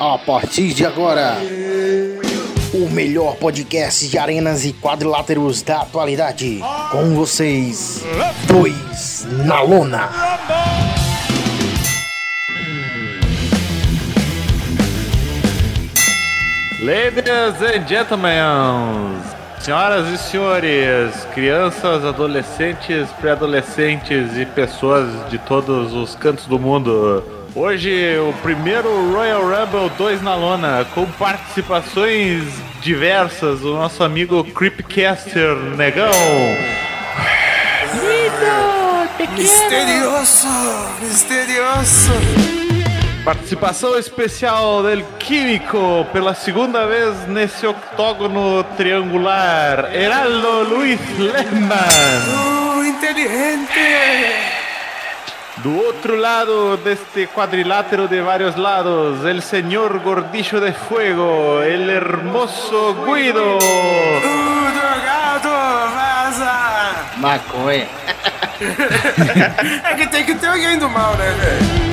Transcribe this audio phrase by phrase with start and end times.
[0.00, 1.38] A partir de agora,
[2.74, 6.60] o melhor podcast de arenas e quadriláteros da atualidade.
[6.90, 8.04] Com vocês,
[8.46, 10.10] dois na lona.
[16.80, 19.20] Ladies and gentlemen,
[19.60, 27.37] senhoras e senhores, crianças, adolescentes, pré-adolescentes e pessoas de todos os cantos do mundo.
[27.54, 32.44] Hoje, o primeiro Royal Rumble 2 na lona, com participações
[32.80, 36.10] diversas do nosso amigo Creepcaster Negão.
[39.36, 40.46] Misterioso,
[41.00, 42.12] misterioso.
[43.24, 52.78] Participação especial del Químico pela segunda vez nesse octógono triangular, Heraldo Luiz Lehmann.
[52.78, 54.57] Uh, inteligente.
[55.62, 62.94] Do outro lado deste quadrilátero de vários lados, el señor Gordillo de Fuego, el hermoso
[63.04, 63.58] Guido.
[67.16, 67.88] Maconha.
[69.84, 71.88] É que tem que ter alguém do mal, né, velho?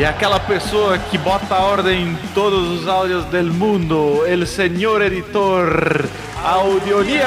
[0.00, 5.02] E aquela pessoa que bota a ordem em todos os áudios del mundo, el señor
[5.02, 6.04] editor,
[6.44, 7.24] Audionias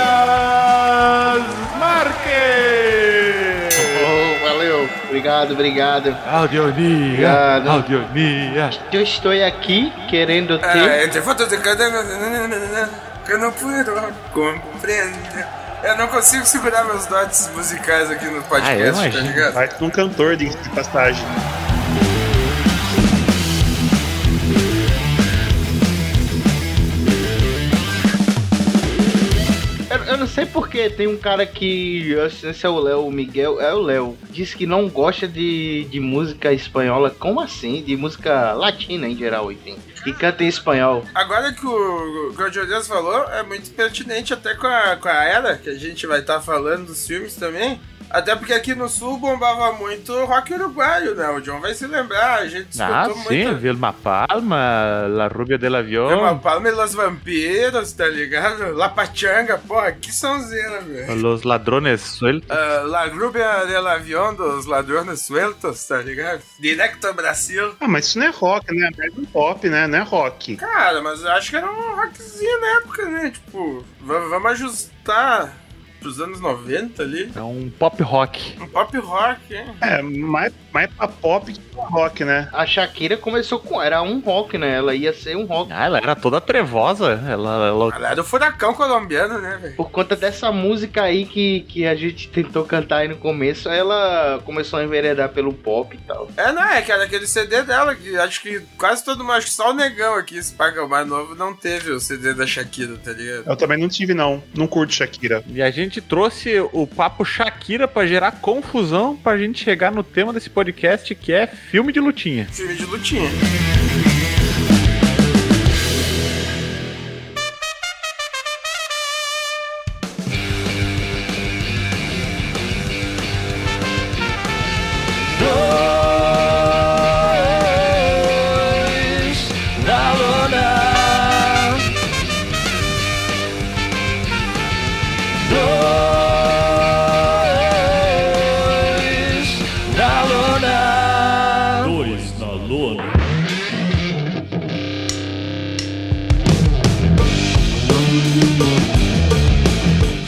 [1.80, 3.47] Marques.
[5.08, 6.16] Obrigado, obrigado.
[6.30, 7.70] Audionias, Obrigado.
[7.70, 8.80] Audionias.
[8.92, 10.78] Eu estou aqui querendo ter.
[10.78, 11.58] É, entre fotos de
[13.26, 15.48] que eu não puedo compreender.
[15.84, 19.28] Eu não consigo segurar meus dotes musicais aqui no Ah, eu podcast, tá imagino.
[19.28, 19.54] ligado?
[19.54, 21.24] Vai um cantor de, de passagem.
[30.18, 32.10] Eu, não sei porque tem um cara que.
[32.10, 33.62] eu não sei se é o Léo, o Miguel.
[33.62, 34.18] É o Léo.
[34.32, 37.12] Diz que não gosta de, de música espanhola.
[37.12, 37.84] Como assim?
[37.84, 39.78] De música latina em geral, enfim.
[40.04, 41.06] Que canta em espanhol.
[41.14, 45.70] Agora que o, Jodias falou, é muito pertinente até com a, com a era, que
[45.70, 47.80] a gente vai estar falando dos filmes também.
[48.10, 51.28] Até porque aqui no sul bombava muito rock uruguaio, né?
[51.30, 53.28] O John vai se lembrar, a gente escutou Ah, muito.
[53.28, 56.20] sim, Vilma Palma, La Rubia del É Avião.
[56.20, 58.74] uma Palma e Los Vampiros, tá ligado?
[58.74, 61.16] La Pachanga, porra, que sonzeira, velho.
[61.22, 62.50] Los ladrones sueltos.
[62.50, 66.42] Ah, La Rubia del Avião dos Ladrones Sueltos, tá ligado?
[66.60, 67.76] Direto ao Brasil.
[67.80, 68.90] Ah, mas isso não é rock, né?
[68.94, 69.86] É mais um pop, né?
[69.88, 70.56] Não é rock.
[70.56, 73.32] Cara, mas eu acho que era um rockzinho na época, né?
[73.32, 75.54] Tipo, va- vamos ajustar
[76.00, 77.32] pros anos 90 ali.
[77.36, 78.56] É um pop rock.
[78.62, 79.66] Um pop rock, hein?
[79.82, 82.50] É, mais, mais pra pop que pra rock, né?
[82.54, 83.82] A Shakira começou com.
[83.82, 84.76] Era um rock, né?
[84.76, 85.72] Ela ia ser um rock.
[85.72, 87.22] Ah, ela era toda trevosa.
[87.28, 89.76] Ela, ela Ela era o furacão colombiano, né, velho?
[89.76, 94.42] Por conta dessa música aí que, que a gente tentou cantar aí no começo, ela
[94.44, 96.30] começou a enveredar pelo pop e tal.
[96.36, 99.48] É, não, é que era aquele CD dela, que acho que quase todo mundo, acho
[99.48, 102.98] que só o negão aqui, esse paga mais novo, não teve o CD da Shakira,
[102.98, 103.44] tá ligado?
[103.48, 104.44] Eu também não tive, não.
[104.56, 105.44] Não curto Shakira.
[105.48, 110.34] E a gente trouxe o papo Shakira pra gerar confusão pra gente chegar no tema
[110.34, 112.48] desse podcast que é filme de lutinha.
[112.52, 113.30] Filme de lutinha.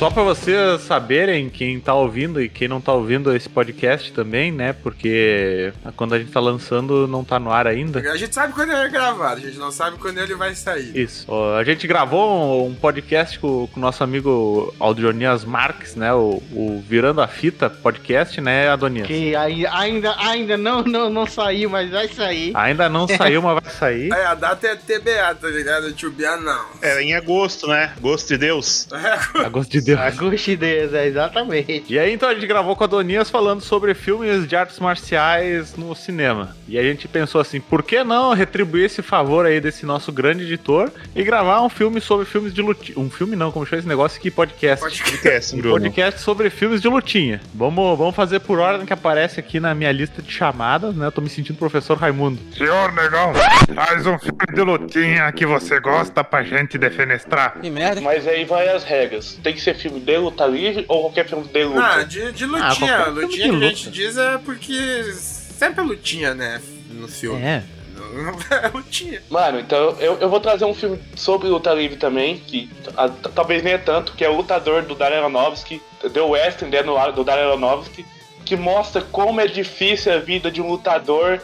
[0.10, 4.52] Só pra vocês saberem, quem tá ouvindo e quem não tá ouvindo esse podcast também,
[4.52, 4.74] né?
[4.74, 8.00] Porque quando a gente tá lançando não tá no ar ainda.
[8.00, 10.98] A gente sabe quando ele é gravado, a gente não sabe quando ele vai sair.
[10.98, 11.32] Isso.
[11.56, 16.12] A gente gravou um, podcast com o nosso amigo Aldronias Marques, né?
[16.12, 19.06] O, o Virando a Fita podcast, né, Adonias?
[19.06, 22.52] Que ainda, ainda não, não, não saiu, mas vai sair.
[22.56, 24.12] Ainda não saiu, mas vai sair.
[24.12, 25.94] Aí a data é TBA, tá ligado?
[25.94, 26.66] Tubia não.
[26.82, 27.94] É em agosto, né?
[28.02, 28.88] Gosto de Deus.
[28.92, 29.99] A gosto de Deus.
[30.10, 31.84] A Ghost Days, é exatamente.
[31.90, 35.76] E aí então a gente gravou com a Donias falando sobre filmes de artes marciais
[35.76, 36.56] no cinema.
[36.68, 40.44] E a gente pensou assim, por que não retribuir esse favor aí desse nosso grande
[40.44, 42.98] editor e gravar um filme sobre filmes de lutinha.
[42.98, 44.32] Um filme não, como chama esse negócio aqui?
[44.32, 44.84] Podcast.
[44.84, 45.76] Podcast, Um Bruno.
[45.82, 47.42] podcast sobre filmes de lutinha.
[47.54, 51.08] Vamos, vamos fazer por ordem que aparece aqui na minha lista de chamadas, né?
[51.08, 52.40] Eu tô me sentindo professor Raimundo.
[52.56, 53.34] Senhor Negão,
[53.76, 57.58] faz um filme de lutinha que você gosta pra gente defenestrar.
[58.04, 59.40] Mas aí vai as regras.
[59.44, 61.82] Tem que ser filme de luta livre ou qualquer filme de luta?
[61.86, 63.04] Ah, de, de lutinha.
[63.06, 63.92] filme lutinha de que a gente luta.
[63.98, 66.62] diz é porque sempre é lutinha, né?
[66.92, 67.42] No filme.
[67.42, 67.64] É.
[68.74, 69.22] Não tinha.
[69.30, 73.62] Mano, então eu, eu vou trazer um filme sobre luta livre também, que a- talvez
[73.64, 75.82] nem é tanto, que é o Lutador do Darren Aronofsky,
[76.12, 78.06] The Western né, no- do Darren Aronofsky,
[78.44, 81.40] que mostra como é difícil a vida de um lutador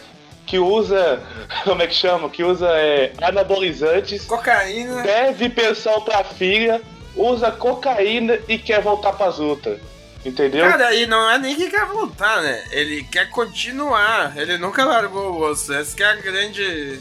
[0.48, 1.22] que usa,
[1.66, 2.30] como é que chama?
[2.30, 5.04] Que usa é, anabolizantes, Cocaína.
[5.04, 6.82] deve pensão pra filha,
[7.16, 9.80] usa cocaína e quer voltar pras lutas.
[10.26, 10.68] Entendeu?
[10.68, 12.64] Cara, e não é nem que quer voltar, né?
[12.72, 14.36] Ele quer continuar.
[14.36, 15.72] Ele nunca largou o osso.
[15.72, 17.00] Essa que é a grande.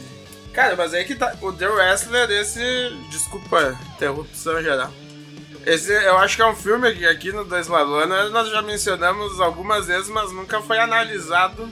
[0.53, 1.35] Cara, mas aí que tá.
[1.41, 2.61] O The Wrestler, esse.
[3.09, 4.91] Desculpa, interrupção geral.
[5.65, 9.41] Esse eu acho que é um filme que aqui no Dois Lalona nós já mencionamos
[9.41, 11.67] algumas vezes, mas nunca foi analisado.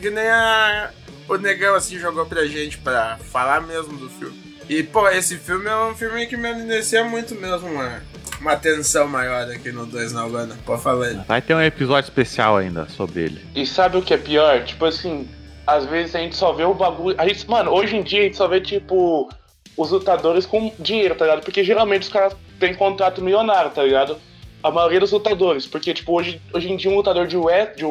[0.00, 0.92] Que nem a,
[1.28, 4.51] o Negão assim jogou pra gente pra falar mesmo do filme.
[4.68, 8.02] E, pô, esse filme é um filme que me merecia muito mesmo uma,
[8.40, 10.56] uma atenção maior aqui no Dois na Urbana.
[10.64, 11.20] Pode falar aí.
[11.26, 13.40] Vai ter um episódio especial ainda sobre ele.
[13.54, 14.64] E sabe o que é pior?
[14.64, 15.28] Tipo assim,
[15.66, 17.14] às vezes a gente só vê o bagulho.
[17.18, 19.28] A gente, mano, hoje em dia a gente só vê, tipo,
[19.76, 21.44] os lutadores com dinheiro, tá ligado?
[21.44, 24.16] Porque geralmente os caras têm contrato milionário, tá ligado?
[24.62, 25.66] A maioria dos lutadores.
[25.66, 27.84] Porque, tipo, hoje, hoje em dia um lutador de, UE, de,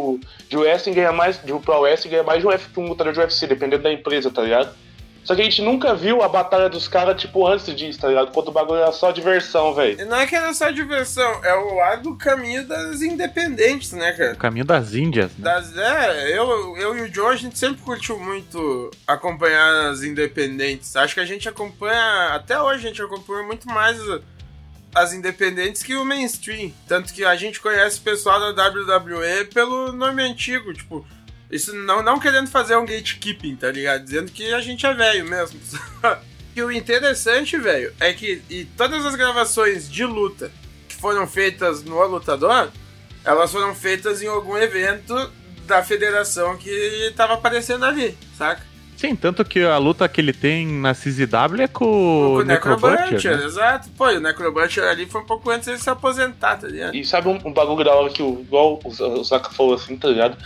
[0.50, 1.38] de wrestling ganha mais.
[1.44, 3.92] De Pro Wrestling ganha mais de um, F- que um lutador de UFC, dependendo da
[3.92, 4.74] empresa, tá ligado?
[5.24, 8.32] Só que a gente nunca viu a batalha dos caras, tipo, antes disso, tá ligado?
[8.32, 10.02] Quando o bagulho era só diversão, velho.
[10.02, 14.12] E não é que era só diversão, é o lado do caminho das independentes, né,
[14.14, 14.34] cara?
[14.34, 15.44] O caminho das Índias, né?
[15.44, 20.96] Das, é, eu, eu e o Joe, a gente sempre curtiu muito acompanhar as independentes.
[20.96, 24.00] Acho que a gente acompanha, até hoje a gente acompanha muito mais
[24.94, 26.72] as independentes que o mainstream.
[26.88, 31.06] Tanto que a gente conhece o pessoal da WWE pelo nome antigo, tipo,
[31.52, 34.04] isso não, não querendo fazer um gatekeeping, tá ligado?
[34.04, 35.60] Dizendo que a gente é velho mesmo.
[36.56, 40.52] e o interessante, velho, é que e todas as gravações de luta
[40.88, 42.70] que foram feitas no Lutador,
[43.24, 45.32] elas foram feitas em algum evento
[45.68, 48.72] da federação que tava aparecendo ali, saca?
[49.02, 53.36] Sim, tanto que a luta que ele tem na CZW é com Com o Necrobutcher,
[53.36, 53.46] né?
[53.46, 53.90] exato.
[53.98, 56.96] Pô, o Necrobutcher ali foi um pouco antes de ele se aposentar, tá ligado?
[56.96, 59.98] E sabe um, um bagulho da hora que, o, igual o, o Zaka falou assim,
[59.98, 60.38] tá ligado?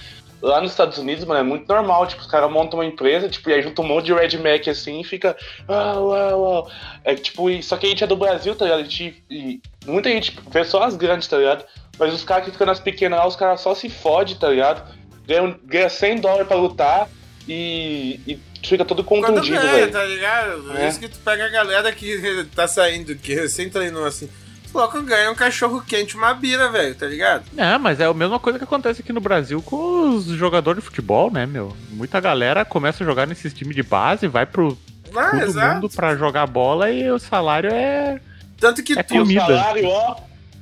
[0.41, 3.49] Lá nos Estados Unidos, mano, é muito normal, tipo, os caras montam uma empresa, tipo,
[3.49, 5.35] e aí junta um monte de Red Mac assim e fica.
[5.67, 6.71] Uau, uau, uau.
[7.03, 8.79] É tipo, e- só que a gente é do Brasil, tá ligado?
[8.81, 11.65] A gente, e muita gente vê só as grandes, tá ligado?
[11.97, 14.93] Mas os caras que ficam nas pequenas lá, os caras só se fodem, tá ligado?
[15.25, 17.09] Ganha, ganha 100 dólares pra lutar
[17.47, 19.91] e, e fica todo contundido, velho.
[19.91, 20.77] tá ligado?
[20.77, 20.87] É É.
[20.89, 24.29] isso que tu pega a galera que tá saindo, que recém treinou assim.
[24.75, 27.45] Os loucos ganham um cachorro quente, uma bira, velho, tá ligado?
[27.55, 30.89] É, mas é a mesma coisa que acontece aqui no Brasil com os jogadores de
[30.89, 31.75] futebol, né, meu?
[31.91, 34.77] Muita galera começa a jogar nesses times de base, vai pro
[35.15, 35.75] Ah, todo exato.
[35.75, 38.19] mundo pra jogar bola e o salário é.
[38.59, 39.41] Tanto que É tu, E o comida.
[39.45, 40.15] salário, ó.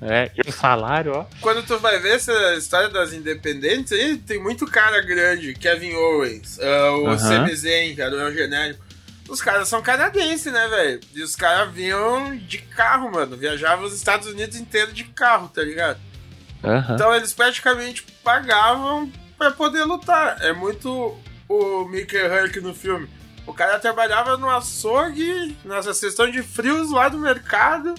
[0.06, 1.26] É, e o salário, ó.
[1.42, 6.60] quando tu vai ver essa história das independentes aí, tem muito cara grande, Kevin Owens,
[6.62, 7.18] ah, o Aham.
[7.18, 8.84] Sami Zayn, cara, o genérico.
[9.28, 11.00] Os caras são canadenses, né, velho?
[11.14, 13.38] E os caras vinham de carro, mano.
[13.38, 16.00] Viajavam os Estados Unidos inteiro de carro, tá ligado?
[16.64, 16.96] Aham.
[16.96, 20.42] Então eles praticamente pagavam pra poder lutar.
[20.42, 21.18] É muito
[21.48, 23.10] o Mickey Herc no filme.
[23.46, 27.94] O cara trabalhava no açougue, nessa sessão de frios lá do mercado,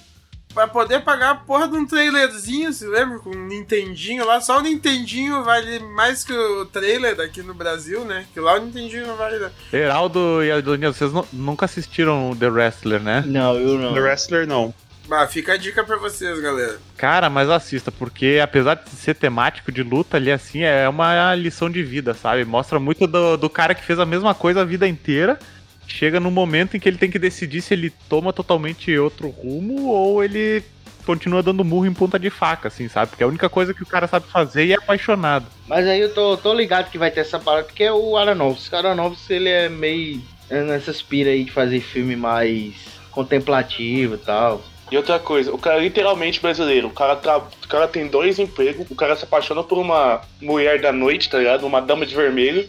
[0.54, 3.18] pra poder pagar a porra de um trailerzinho, se lembra?
[3.18, 4.40] Com um Nintendinho lá.
[4.40, 8.24] Só o Nintendinho vale mais que o trailer aqui no Brasil, né?
[8.32, 9.44] Que lá o Nintendinho não vale.
[9.72, 13.24] Heraldo e Adonia, vocês nu- nunca assistiram The Wrestler, né?
[13.26, 13.92] Não, eu não.
[13.94, 14.72] The Wrestler não.
[15.06, 16.78] Bah, fica a dica pra vocês, galera.
[16.96, 21.68] Cara, mas assista, porque apesar de ser temático de luta ali assim, é uma lição
[21.68, 22.42] de vida, sabe?
[22.46, 25.38] Mostra muito do, do cara que fez a mesma coisa a vida inteira.
[25.86, 29.88] Chega num momento em que ele tem que decidir se ele toma totalmente outro rumo
[29.88, 30.62] ou ele
[31.04, 33.10] continua dando murro em ponta de faca, assim, sabe?
[33.10, 35.46] Porque é a única coisa que o cara sabe fazer e é apaixonado.
[35.68, 38.74] Mas aí eu tô, tô ligado que vai ter essa parada, que é o Aronofsky.
[38.74, 42.74] O Aronofsky, ele é meio é nessas pira aí de fazer filme mais
[43.10, 44.62] contemplativo e tal.
[44.90, 46.88] E outra coisa, o cara é literalmente brasileiro.
[46.88, 47.38] O cara, tra...
[47.38, 51.38] o cara tem dois empregos, o cara se apaixona por uma mulher da noite, tá
[51.38, 51.66] ligado?
[51.66, 52.68] Uma dama de vermelho.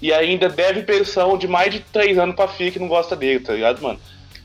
[0.00, 3.40] E ainda deve pensão de mais de três anos pra filha que não gosta dele,
[3.40, 3.98] tá ligado, mano?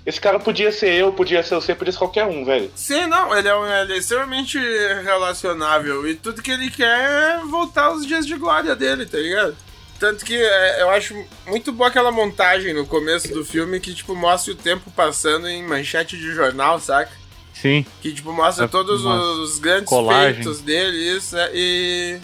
[0.06, 2.72] Esse cara podia ser eu, podia ser você, podia ser qualquer um, velho.
[2.76, 4.58] Sim, não, ele é, um- ele é extremamente
[5.04, 9.56] relacionável e tudo que ele quer é voltar aos dias de glória dele, tá ligado?
[10.00, 11.16] Tanto que é, eu acho
[11.46, 15.62] muito boa aquela montagem no começo do filme que, tipo, mostra o tempo passando em
[15.64, 17.12] manchete de jornal, saca?
[17.54, 17.86] Sim.
[18.02, 20.36] Que, tipo, mostra É todos os grandes colagem.
[20.36, 22.18] feitos dele, isso, é, e...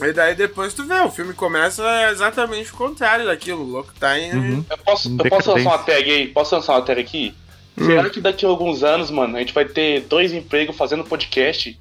[0.00, 4.18] E daí depois tu vê, o filme começa exatamente o contrário daquilo, o louco tá
[4.18, 4.32] em...
[4.32, 4.64] Uhum.
[4.68, 6.26] Eu posso, eu posso lançar uma tag aí?
[6.28, 7.34] Posso lançar uma tag aqui?
[7.76, 11.78] Será que daqui a alguns anos, mano, a gente vai ter dois empregos fazendo podcast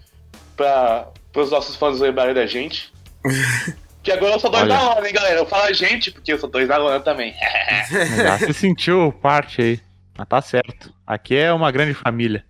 [0.55, 2.91] pra, pros nossos fãs lembrarem da gente?
[4.03, 4.75] Que agora eu sou dois Olha.
[4.75, 5.39] da hora, hein, galera?
[5.39, 7.33] Eu falo a gente, porque eu sou dois da hora também.
[8.17, 9.79] Já se sentiu parte aí.
[10.17, 10.93] Mas tá certo.
[11.07, 12.43] Aqui é uma grande família.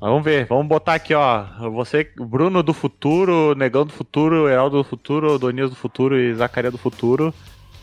[0.00, 1.44] Vamos ver, vamos botar aqui, ó.
[1.70, 6.70] Você, Bruno do futuro, Negão do futuro, Heraldo do futuro, Donias do futuro e Zacaria
[6.70, 7.34] do futuro.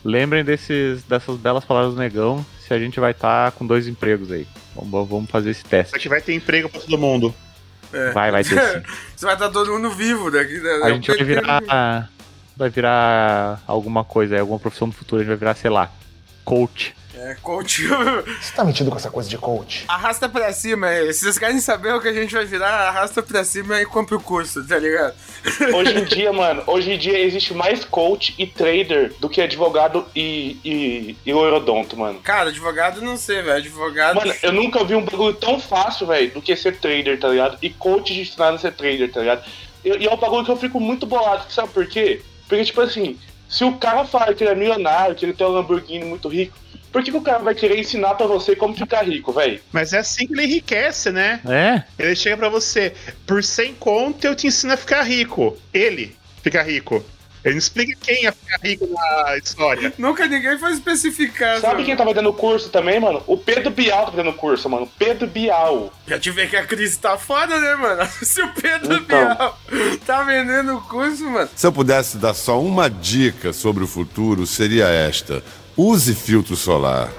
[0.02, 4.32] Lembrem desses, dessas belas palavras do Negão, se a gente vai estar com dois empregos
[4.32, 4.46] aí.
[4.74, 5.94] Vamos, vamos fazer esse teste.
[5.94, 7.34] aqui vai ter emprego pra todo mundo.
[8.14, 8.82] Vai, vai ter sim.
[9.14, 10.58] Você vai estar todo mundo vivo daqui.
[10.58, 10.80] Né?
[10.84, 12.10] A gente vai virar.
[12.56, 15.20] Vai virar alguma coisa aí, alguma profissão do futuro.
[15.20, 15.90] A gente vai virar, sei lá,
[16.42, 16.96] coach.
[17.16, 17.82] É, coach.
[17.88, 19.84] Você tá metido com essa coisa de coach?
[19.88, 20.90] arrasta pra cima.
[20.90, 21.10] é.
[21.12, 24.16] Se vocês querem saber o que a gente vai virar, arrasta pra cima e compra
[24.16, 25.14] o curso, tá ligado?
[25.74, 30.04] Hoje em dia, mano, hoje em dia existe mais coach e trader do que advogado
[30.14, 32.18] e, e, e orodonto, mano.
[32.20, 33.56] Cara, advogado não sei, velho.
[33.56, 34.16] Advogado.
[34.16, 37.58] Mano, eu nunca vi um bagulho tão fácil, velho, do que ser trader, tá ligado?
[37.62, 39.44] E coach de ensinar a ser trader, tá ligado?
[39.84, 42.20] E, e é um bagulho que eu fico muito bolado, sabe por quê?
[42.48, 43.16] Porque, tipo assim,
[43.48, 46.56] se o cara fala que ele é milionário, que ele tem um Lamborghini muito rico,
[46.92, 49.60] por que, que o cara vai querer ensinar pra você como ficar rico, velho?
[49.72, 51.40] Mas é assim que ele enriquece, né?
[51.46, 51.82] É?
[51.98, 52.92] Ele chega pra você,
[53.26, 55.56] por 100 conto eu te ensino a ficar rico.
[55.72, 57.04] Ele fica rico.
[57.46, 59.92] Ele não explica quem ia ficar rico na história.
[59.96, 61.60] Nunca ninguém foi especificar.
[61.60, 63.22] Sabe quem tava dando curso também, mano?
[63.24, 64.88] O Pedro Bial tá dando curso, mano.
[64.98, 65.92] Pedro Bial.
[66.08, 68.04] Já te ver que a crise tá foda, né, mano?
[68.20, 69.36] Se o Pedro Então.
[69.36, 69.58] Bial
[70.04, 71.48] tá vendendo o curso, mano.
[71.54, 75.40] Se eu pudesse dar só uma dica sobre o futuro, seria esta:
[75.76, 77.12] use filtro solar.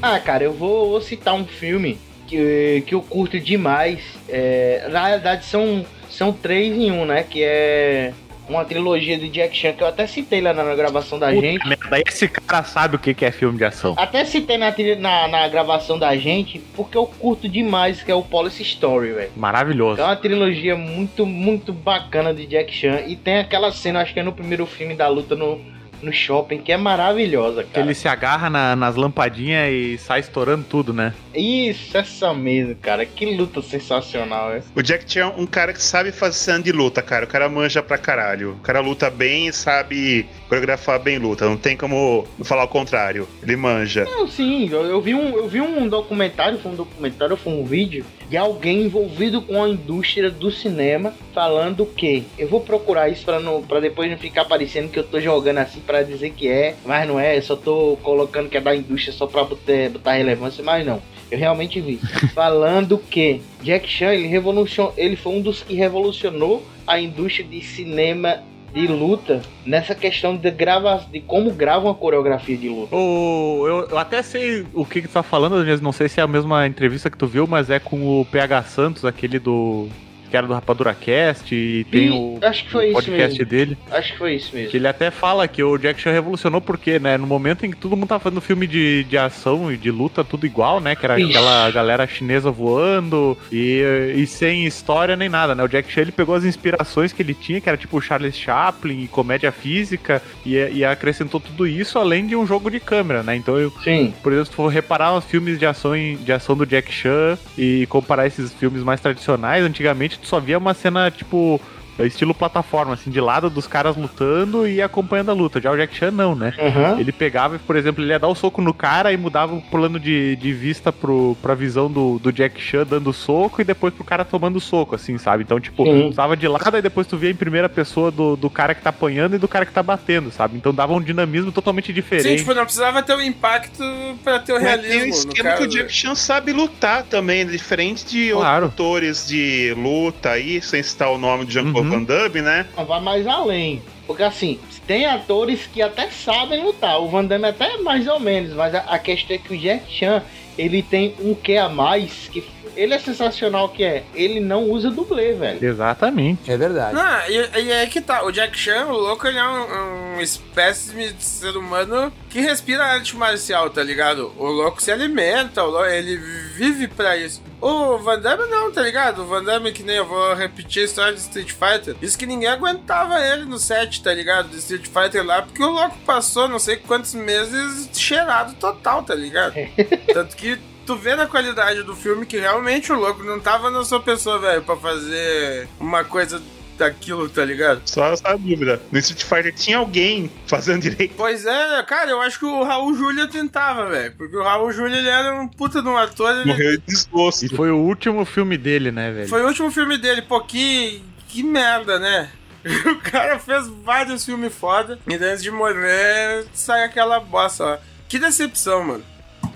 [0.00, 4.00] Ah, cara, eu vou, vou citar um filme que, que eu curto demais.
[4.28, 7.22] É, na realidade, são, são três em um, né?
[7.22, 8.12] Que é
[8.48, 11.62] uma trilogia do Jack Chan, que eu até citei lá na gravação da gente.
[11.62, 13.94] Puta merda, esse cara sabe o que é filme de ação.
[13.96, 18.22] Até citei na, na, na gravação da gente, porque eu curto demais, que é o
[18.22, 19.30] Policy Story, velho.
[19.36, 20.00] Maravilhoso.
[20.00, 23.02] É uma trilogia muito, muito bacana de Jack Chan.
[23.06, 25.60] E tem aquela cena, acho que é no primeiro filme da luta no,
[26.02, 27.86] no shopping, que é maravilhosa, cara.
[27.86, 31.14] ele se agarra na- nas lampadinhas e sai estourando tudo, né?
[31.34, 33.06] Isso, essa mesmo, cara.
[33.06, 34.64] Que luta sensacional, velho.
[34.74, 37.24] O Jack Chan é um cara que sabe fazer cena de luta, cara.
[37.24, 38.52] O cara manja pra caralho.
[38.52, 41.46] O cara luta bem e sabe coreografar bem luta.
[41.46, 43.26] Não tem como falar o contrário.
[43.42, 44.04] Ele manja.
[44.04, 47.64] Não, sim, eu, eu vi um, eu vi um documentário, foi um documentário, foi um
[47.64, 53.24] vídeo de alguém envolvido com a indústria do cinema falando que eu vou procurar isso
[53.24, 56.48] pra, não, pra depois não ficar parecendo que eu tô jogando assim pra dizer que
[56.48, 59.88] é, mas não é, eu só tô colocando que é da indústria só pra botar,
[59.90, 61.02] botar relevância, mas não.
[61.30, 61.98] Eu realmente vi.
[62.34, 67.62] Falando que Jack Chan, ele, revolucion, ele foi um dos que revolucionou a indústria de
[67.62, 68.42] cinema
[68.72, 72.94] de luta nessa questão de grava, de como grava uma coreografia de luta.
[72.94, 76.22] O, eu, eu até sei o que, que tu tá falando, não sei se é
[76.22, 79.88] a mesma entrevista que tu viu, mas é com o PH Santos, aquele do.
[80.32, 83.44] Que era do Rapadura Cast, e tem o, acho que foi o isso podcast mesmo.
[83.50, 83.78] dele.
[83.90, 84.70] Acho que foi isso mesmo.
[84.70, 87.76] Que ele até fala que o Jack Chan revolucionou porque, né, no momento em que
[87.76, 91.04] todo mundo tá fazendo filme de, de ação e de luta tudo igual, né, que
[91.04, 91.28] era Ixi.
[91.28, 96.12] aquela galera chinesa voando e, e sem história nem nada, né, o Jack Chan ele
[96.12, 100.54] pegou as inspirações que ele tinha, que era tipo Charles Chaplin e comédia física e,
[100.54, 104.14] e acrescentou tudo isso além de um jogo de câmera, né, então eu, Sim.
[104.22, 107.86] por exemplo, se for reparar os filmes de ação, de ação do Jack Chan e
[107.90, 111.60] comparar esses filmes mais tradicionais, antigamente só via uma cena tipo
[112.00, 115.60] estilo plataforma, assim, de lado dos caras lutando e acompanhando a luta.
[115.60, 116.54] Já o Jack Chan não, né?
[116.58, 116.98] Aham.
[116.98, 119.60] Ele pegava, e, por exemplo, ele ia dar o soco no cara e mudava o
[119.62, 123.64] plano de, de vista pro, pra visão do, do Jack Chan dando o soco e
[123.64, 125.42] depois pro cara tomando o soco, assim, sabe?
[125.42, 126.10] Então, tipo, Sim.
[126.10, 128.82] tu tava de lado e depois tu via em primeira pessoa do, do cara que
[128.82, 130.56] tá apanhando e do cara que tá batendo, sabe?
[130.56, 132.28] Então dava um dinamismo totalmente diferente.
[132.28, 133.82] Sim, tipo, não precisava ter o impacto
[134.24, 134.90] pra ter o Mas realismo.
[134.92, 135.62] tem um esquema caso.
[135.62, 137.52] que o Jack Chan sabe lutar também, né?
[137.52, 138.64] diferente de Claro.
[138.66, 141.81] outros atores de luta aí, sem citar o nome de Jean-Claude Uhum.
[141.84, 142.66] Van Damme, né?
[142.76, 143.82] Não vai mais além.
[144.06, 147.00] Porque assim, tem atores que até sabem lutar.
[147.00, 149.90] O Van Damme até mais ou menos, mas a, a questão é que o Jack
[149.90, 150.22] Chan,
[150.58, 152.44] ele tem um que a mais que
[152.76, 155.64] ele é sensacional que é, ele não usa dublê, velho.
[155.64, 156.50] Exatamente.
[156.50, 156.94] É verdade.
[156.94, 158.24] Não, e, e é que tá.
[158.24, 162.84] O Jack Chan, o louco, ele é um, um espécime de ser humano que respira
[162.84, 164.32] arte marcial, tá ligado?
[164.36, 167.42] O louco se alimenta, o louco, ele vive pra isso.
[167.60, 169.22] O Van Damme não, tá ligado?
[169.22, 171.94] O Van Damme, que nem eu vou repetir a história de Street Fighter.
[172.02, 174.48] Isso que ninguém aguentava ele no set, tá ligado?
[174.48, 179.14] Do Street Fighter lá, porque o louco passou não sei quantos meses cheirado total, tá
[179.14, 179.54] ligado?
[180.12, 183.84] Tanto que tu vê na qualidade do filme que realmente o louco não tava na
[183.84, 186.40] sua pessoa, velho, pra fazer uma coisa
[186.76, 187.82] daquilo, tá ligado?
[187.84, 188.80] Só essa dúvida.
[188.90, 191.14] No Street Fighter tinha alguém fazendo direito.
[191.16, 194.14] Pois é, cara, eu acho que o Raul Júlia tentava, velho.
[194.16, 196.34] Porque o Raul Júlia ele era um puta de um ator.
[196.34, 196.46] Ele...
[196.46, 197.46] Morreu de desgosto.
[197.46, 199.28] E foi o último filme dele, né, velho?
[199.28, 202.30] Foi o último filme dele, pô, que, que merda, né?
[202.86, 207.78] O cara fez vários filmes foda e antes de morrer sai aquela bosta, ó.
[208.08, 209.04] Que decepção, mano.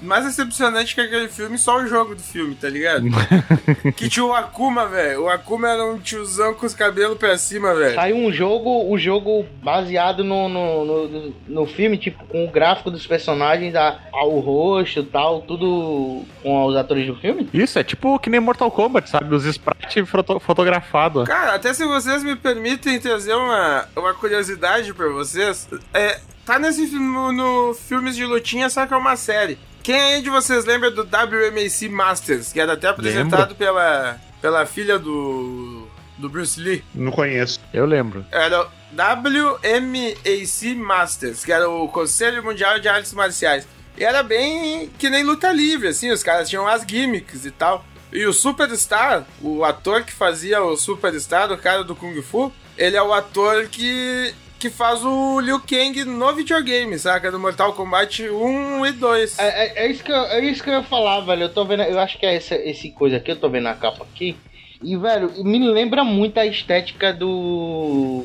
[0.07, 3.05] Mais decepcionante que aquele filme, só o jogo do filme, tá ligado?
[3.97, 5.25] que tinha o Akuma, velho.
[5.25, 7.95] O Akuma era um tiozão com os cabelos pra cima, velho.
[7.95, 12.91] Saiu um jogo, o jogo baseado no, no, no, no filme, tipo, com o gráfico
[12.91, 17.49] dos personagens, a, ao rosto e tal, tudo com os atores do filme.
[17.53, 19.35] Isso, é tipo que nem Mortal Kombat, sabe?
[19.35, 21.25] Os sprites foto fotografados.
[21.27, 26.87] Cara, até se vocês me permitem trazer uma, uma curiosidade pra vocês, é, tá nesse
[26.95, 29.59] no, no filmes de lutinha, só que é uma série.
[29.87, 34.99] Quem aí de vocês lembra do WMAC Masters, que era até apresentado pela, pela filha
[34.99, 35.87] do,
[36.19, 36.83] do Bruce Lee?
[36.93, 37.61] Não conheço.
[37.73, 38.27] Eu lembro.
[38.33, 43.69] Era o WMAC Masters, que era o Conselho Mundial de Artes Marciais.
[43.97, 47.87] E era bem que nem luta livre, assim, os caras tinham as gimmicks e tal.
[48.13, 52.97] E o Superstar, o ator que fazia o Superstar, o cara do Kung Fu, ele
[52.97, 57.31] é o ator que que faz o Liu Kang no videogame, saca?
[57.31, 59.39] Do Mortal Kombat 1 e 2.
[59.39, 61.43] É, é, é isso, que eu, é isso que eu ia falar, velho.
[61.43, 63.75] Eu tô vendo, eu acho que é essa, esse coisa aqui, eu tô vendo a
[63.75, 64.37] capa aqui.
[64.83, 68.25] E, velho, me lembra muito a estética do.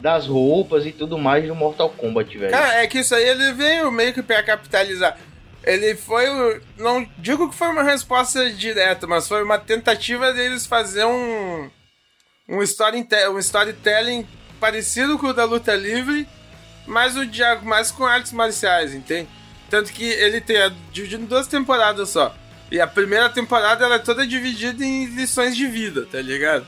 [0.00, 2.50] das roupas e tudo mais do Mortal Kombat, velho.
[2.50, 5.18] Cara, é que isso aí ele veio meio que pra capitalizar.
[5.64, 6.60] Ele foi.
[6.76, 11.70] Não digo que foi uma resposta direta, mas foi uma tentativa deles fazer um.
[12.48, 14.26] Um, story, um storytelling
[14.60, 16.28] parecido com o da luta livre,
[16.86, 19.28] mas o Diago mais com artes marciais, entende?
[19.68, 22.34] Tanto que ele tem é dividido em duas temporadas só.
[22.70, 26.66] E a primeira temporada ela é toda dividida em lições de vida, tá ligado?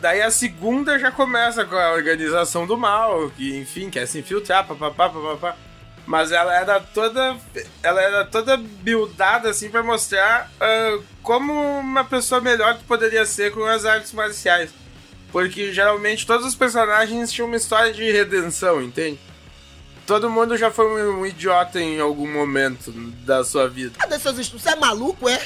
[0.00, 4.66] Daí a segunda já começa com a organização do mal, que enfim, quer se infiltrar,
[4.66, 5.56] papapá, papapá.
[6.04, 7.36] Mas ela era toda.
[7.82, 13.64] Ela era toda buildada assim pra mostrar ah, como uma pessoa melhor poderia ser com
[13.64, 14.70] as artes marciais.
[15.36, 19.20] Porque geralmente todos os personagens tinham uma história de redenção, entende?
[20.06, 23.98] Todo mundo já foi um, um idiota em algum momento da sua vida.
[23.98, 24.62] Cadê seus estudos?
[24.62, 25.38] Você é maluco, é?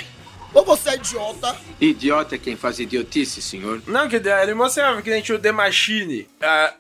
[0.55, 1.57] Ou você é idiota?
[1.81, 3.83] Idiota é quem faz idiotice, senhor.
[3.85, 6.29] Não, que ele mostrava que nem tinha o The Machine.
[6.41, 6.73] Ah,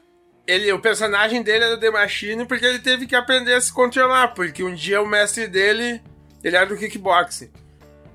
[0.46, 3.73] ele, o personagem dele era o The Machine porque ele teve que aprender a se
[3.73, 4.29] controlar.
[4.35, 6.01] Porque um dia o mestre dele,
[6.44, 7.51] ele era do kickboxing.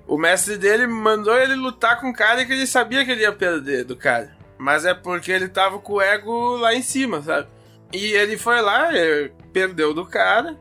[0.08, 3.34] O mestre dele mandou ele lutar com um cara que ele sabia que ele ia
[3.34, 4.45] perder do cara.
[4.58, 7.48] Mas é porque ele tava com o ego lá em cima, sabe?
[7.92, 10.58] E ele foi lá, ele perdeu do cara.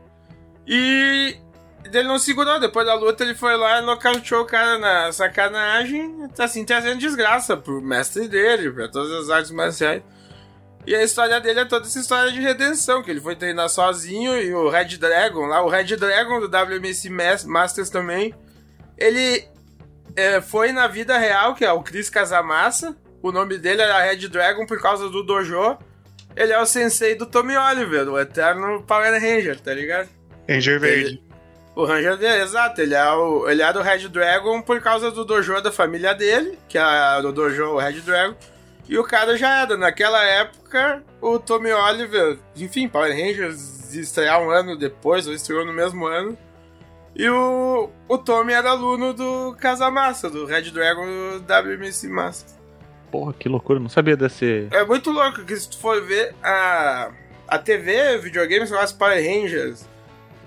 [0.67, 1.37] E
[1.85, 2.59] ele não segurou.
[2.59, 7.55] Depois da luta, ele foi lá e nocauteou o cara na sacanagem, assim, trazendo desgraça
[7.55, 10.01] pro mestre dele, pra todas as artes marciais.
[10.87, 14.39] E a história dele é toda essa história de redenção, que ele foi treinar sozinho
[14.39, 18.35] e o Red Dragon lá, o Red Dragon do WMC Mas- Masters também,
[18.95, 19.47] ele
[20.15, 22.95] é, foi na vida real, que é o Chris Casamassa,
[23.27, 25.77] o nome dele era Red Dragon por causa do dojo,
[26.35, 30.09] ele é o sensei do Tommy Oliver, o eterno Power Ranger, tá ligado?
[30.47, 31.23] Ranger Verde.
[31.75, 35.25] O Ranger dele, exato, ele é, o, ele é do Red Dragon por causa do
[35.25, 38.35] dojo da família dele, que é o dojo Red Dragon.
[38.87, 39.75] E o cara já era.
[39.75, 45.73] Naquela época, o Tommy Oliver, enfim, Power Rangers estrear um ano depois, ou estreou no
[45.73, 46.37] mesmo ano.
[47.15, 51.05] E o, o Tommy era aluno do Casamassa, do Red Dragon
[51.39, 52.54] do WMC Master.
[53.15, 54.67] Porra, que loucura, não sabia desse.
[54.71, 57.11] É muito louco que se tu for ver a,
[57.47, 59.87] a TV, videogames, as Power Rangers,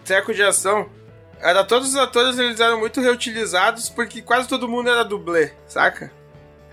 [0.04, 0.87] treco de ação,
[1.40, 6.12] era todos os atores eles eram muito reutilizados porque quase todo mundo era dublê, saca?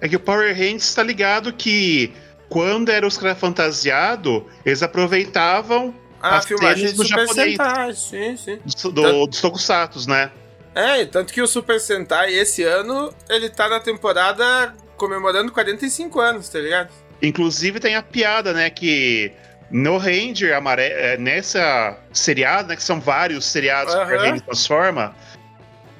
[0.01, 2.13] É que o Power Rangers tá ligado que
[2.49, 6.55] quando era os caras fantasiados, eles aproveitavam Ah, as de
[6.91, 8.60] do Super japonês, Sentai, sim, sim.
[8.84, 10.29] do, do, dos tokusatsu, né?
[10.75, 16.19] É, e tanto que o Super Sentai esse ano, ele tá na temporada comemorando 45
[16.19, 16.89] anos, tá ligado?
[17.21, 19.31] Inclusive tem a piada, né, que
[19.71, 24.05] no Ranger amarelo, nessa seriado, né, que são vários seriados que o.
[24.05, 25.15] Rangers transforma,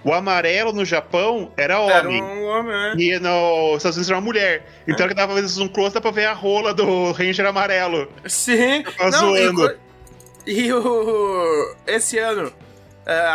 [0.04, 2.22] o amarelo no Japão era Era homem.
[2.22, 2.94] um homem, né?
[2.96, 4.64] E nos Estados Unidos era uma mulher.
[4.88, 8.08] Então que dava vezes um close dá pra ver a rola do Ranger amarelo.
[8.28, 8.84] Sim.
[8.98, 9.70] Tá Não, e, zoando.
[9.70, 9.76] co-
[10.46, 12.65] e o esse ano, é,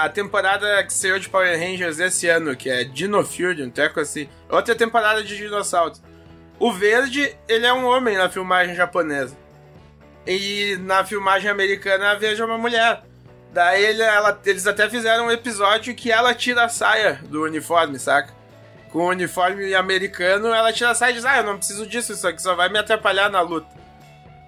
[0.02, 4.00] a temporada que saiu de Power Rangers esse ano, que é Dino Fury, um treco
[4.00, 6.02] assim, outra temporada de dinossauros.
[6.58, 9.36] O verde, ele é um homem na filmagem japonesa.
[10.26, 13.02] E na filmagem americana, a verde é uma mulher.
[13.52, 17.98] Daí ele- ela- eles até fizeram um episódio que ela tira a saia do uniforme,
[17.98, 18.38] saca?
[18.92, 22.12] com o uniforme americano, ela tira a saia e diz: Ah, eu não preciso disso,
[22.12, 23.68] isso aqui só vai me atrapalhar na luta.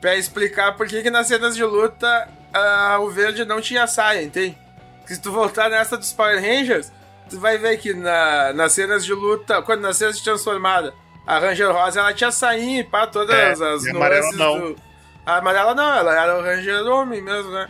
[0.01, 4.21] Pra explicar por que, que nas cenas de luta ah, o verde não tinha saia,
[4.21, 4.59] entende?
[5.07, 6.91] Se tu voltar nessa dos Power Rangers,
[7.29, 10.95] tu vai ver que na, nas cenas de luta, quando nas cenas de transformada,
[11.27, 12.31] a Ranger Rosa ela tinha
[12.81, 14.59] e pá, todas É, as nuances não.
[14.73, 14.77] do.
[15.25, 17.69] A amarela não, ela era o Ranger Homem mesmo, né?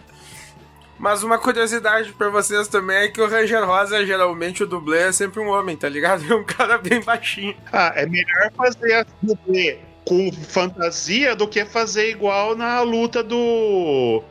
[0.98, 5.12] Mas uma curiosidade pra vocês também é que o Ranger Rosa, geralmente o dublê é
[5.12, 6.22] sempre um homem, tá ligado?
[6.30, 7.56] É um cara bem baixinho.
[7.72, 14.22] Ah, é melhor fazer a dublê com fantasia do que fazer igual na luta do.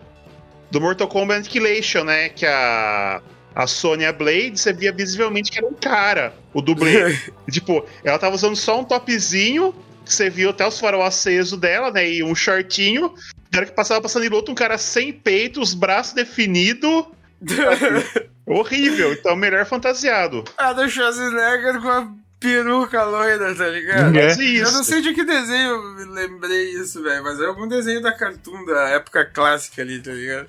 [0.71, 2.29] Do Mortal Kombat Annihilation, né?
[2.29, 3.21] Que a.
[3.53, 7.19] A Sonya Blade, você via visivelmente que era um cara, o dublê.
[7.51, 11.91] tipo, ela tava usando só um topzinho, que você viu até os farol aceso dela,
[11.91, 12.09] né?
[12.09, 13.13] E um shortinho.
[13.51, 17.07] Na hora que passava passando em luta, um cara sem peito, os braços definidos.
[18.47, 20.45] Horrível, então melhor fantasiado.
[20.57, 24.17] A do Schwarzenegger com a peruca loira, tá ligado?
[24.17, 24.31] É.
[24.31, 24.41] Isso.
[24.41, 28.01] Eu não sei de que desenho eu me lembrei isso, velho, mas é algum desenho
[28.01, 30.47] da Cartoon da época clássica ali, tá ligado?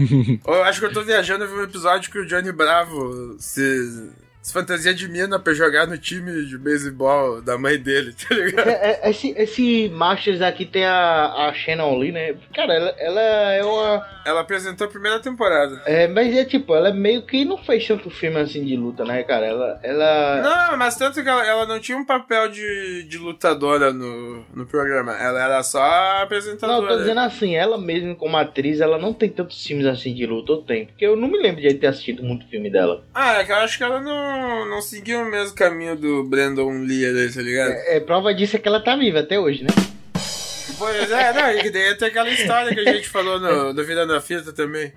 [0.46, 4.10] Eu acho que eu tô viajando, eu vi um episódio que o Johnny Bravo se,
[4.42, 8.68] se fantasia de mina pra jogar no time de beisebol da mãe dele, tá ligado?
[8.68, 12.34] É, é, esse, esse Masters aqui tem a, a Shannon Lee, né?
[12.54, 14.06] Cara, ela, ela é uma.
[14.24, 15.82] Ela apresentou a primeira temporada.
[15.86, 19.22] É, mas é tipo, ela meio que não fez tanto filme assim de luta, né,
[19.22, 19.46] cara?
[19.46, 19.80] Ela.
[19.82, 20.42] ela...
[20.42, 24.66] Não, mas tanto que ela, ela não tinha um papel de, de lutadora no, no
[24.66, 25.12] programa.
[25.12, 25.82] Ela era só
[26.22, 26.80] apresentadora.
[26.80, 30.14] Não, eu tô dizendo assim, ela mesma como atriz, ela não tem tantos filmes assim
[30.14, 30.86] de luta, ou tem?
[30.86, 33.04] Porque eu não me lembro de ter assistido muito filme dela.
[33.14, 34.29] Ah, é que eu acho que ela não,
[34.66, 37.70] não seguiu o mesmo caminho do Brandon Lee ali, tá ligado?
[37.70, 39.70] É, é, prova disso é que ela tá viva até hoje, né?
[40.78, 43.84] Pois é, não, e que daí tem aquela história que a gente falou no, no
[43.84, 44.92] Vida na Fita também.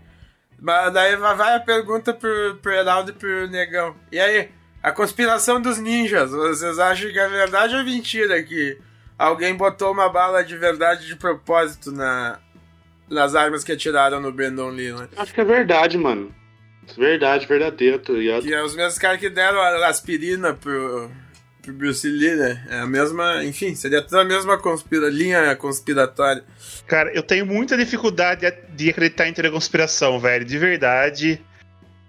[0.60, 3.96] Mas daí vai vai a pergunta pro, pro Heraldo e pro Negão.
[4.12, 4.50] E aí,
[4.82, 8.78] a conspiração dos ninjas, vocês acham que é verdade ou mentira que
[9.20, 12.40] alguém botou uma bala de verdade de propósito na,
[13.10, 15.10] nas armas que atiraram no Brandon Lee, né?
[15.18, 16.34] Acho que é verdade, mano.
[16.98, 18.44] Verdade, verdadeiro, tá ligado?
[18.44, 21.10] Que é os mesmos caras que deram a aspirina pro,
[21.62, 22.66] pro Bruce Lee, né?
[22.70, 26.44] É a mesma, enfim, seria toda a mesma conspira, linha conspiratória.
[26.88, 28.42] Cara, eu tenho muita dificuldade
[28.76, 30.46] de acreditar em teoria conspiração, velho.
[30.46, 31.42] De verdade.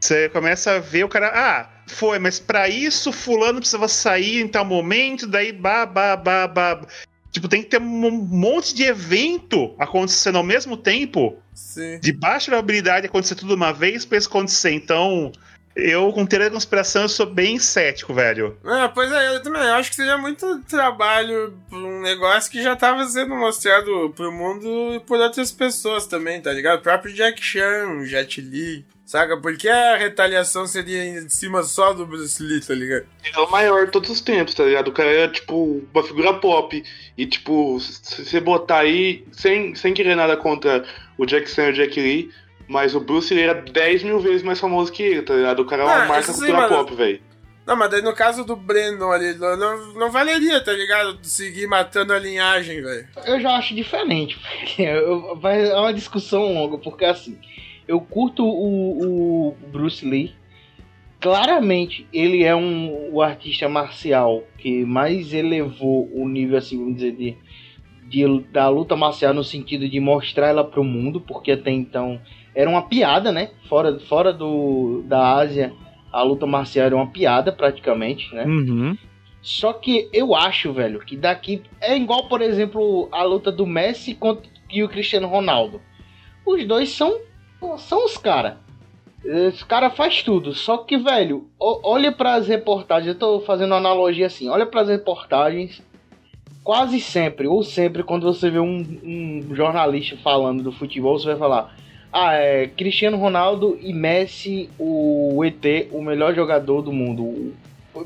[0.01, 1.33] Você começa a ver o cara.
[1.35, 6.47] Ah, foi, mas pra isso fulano precisava sair em tal momento, daí ba, ba, ba,
[6.47, 6.87] ba.
[7.35, 11.37] Tipo, tem que ter um monte de evento acontecendo ao mesmo tempo.
[11.53, 11.99] Sim.
[11.99, 14.71] De baixa probabilidade de acontecer tudo de uma vez pra isso acontecer.
[14.71, 15.33] Então,
[15.75, 18.57] eu, com teoria da conspiração, eu sou bem cético, velho.
[18.65, 22.77] É, pois é, eu também acho que seria muito trabalho pra um negócio que já
[22.77, 26.79] tava sendo mostrado pro mundo e por outras pessoas também, tá ligado?
[26.79, 29.37] O próprio Jack Chan, o Jet Li, saca?
[29.41, 33.07] Porque a retaliação seria em cima só do Bruce Lee, tá ligado?
[33.25, 34.89] Ele é o maior de todos os tempos, tá ligado?
[34.89, 36.83] O cara é, tipo, uma figura pop.
[37.17, 40.85] E, tipo, se você botar aí, sem, sem querer nada contra
[41.19, 42.31] o Jack Chan e o Jack Lee,
[42.67, 45.61] mas o Bruce Lee era 10 mil vezes mais famoso que ele, tá ligado?
[45.61, 46.69] O cara é uma Ah, marca sim, cultura mano.
[46.77, 47.21] pop, velho.
[47.67, 51.19] Não, mas daí no caso do Brandon ali, não, não valeria, tá ligado?
[51.23, 53.09] Seguir matando a linhagem, velho.
[53.25, 54.39] Eu já acho diferente.
[55.41, 57.39] Vai é uma discussão longa, porque assim,
[57.87, 60.33] eu curto o, o Bruce Lee.
[61.21, 67.13] Claramente, ele é um, o artista marcial que mais elevou o nível, assim, vamos dizer,
[67.13, 67.37] de,
[68.09, 72.21] de- da luta marcial no sentido de mostrar ela pro mundo, porque até então
[72.55, 73.51] era uma piada, né?
[73.69, 75.73] Fora, fora do, da Ásia,
[76.13, 78.45] a luta marcial era uma piada praticamente, né?
[78.45, 78.97] Uhum.
[79.41, 84.15] Só que eu acho, velho, que daqui é igual, por exemplo, a luta do Messi
[84.15, 85.81] contra e o Cristiano Ronaldo.
[86.47, 87.19] Os dois são
[87.79, 88.55] são os caras.
[89.25, 90.53] Os caras faz tudo.
[90.55, 93.09] Só que, velho, olha para as reportagens.
[93.09, 94.49] Eu tô fazendo uma analogia assim.
[94.49, 95.83] Olha para as reportagens.
[96.63, 101.37] Quase sempre, ou sempre, quando você vê um, um jornalista falando do futebol, você vai
[101.37, 101.77] falar:
[102.11, 107.53] Ah, é Cristiano Ronaldo e Messi, o ET, o melhor jogador do mundo.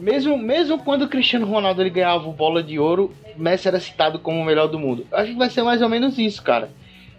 [0.01, 4.19] Mesmo, mesmo quando o Cristiano Ronaldo ele ganhava o bola de ouro, Messi era citado
[4.19, 5.07] como o melhor do mundo.
[5.13, 6.69] Acho que vai ser mais ou menos isso, cara.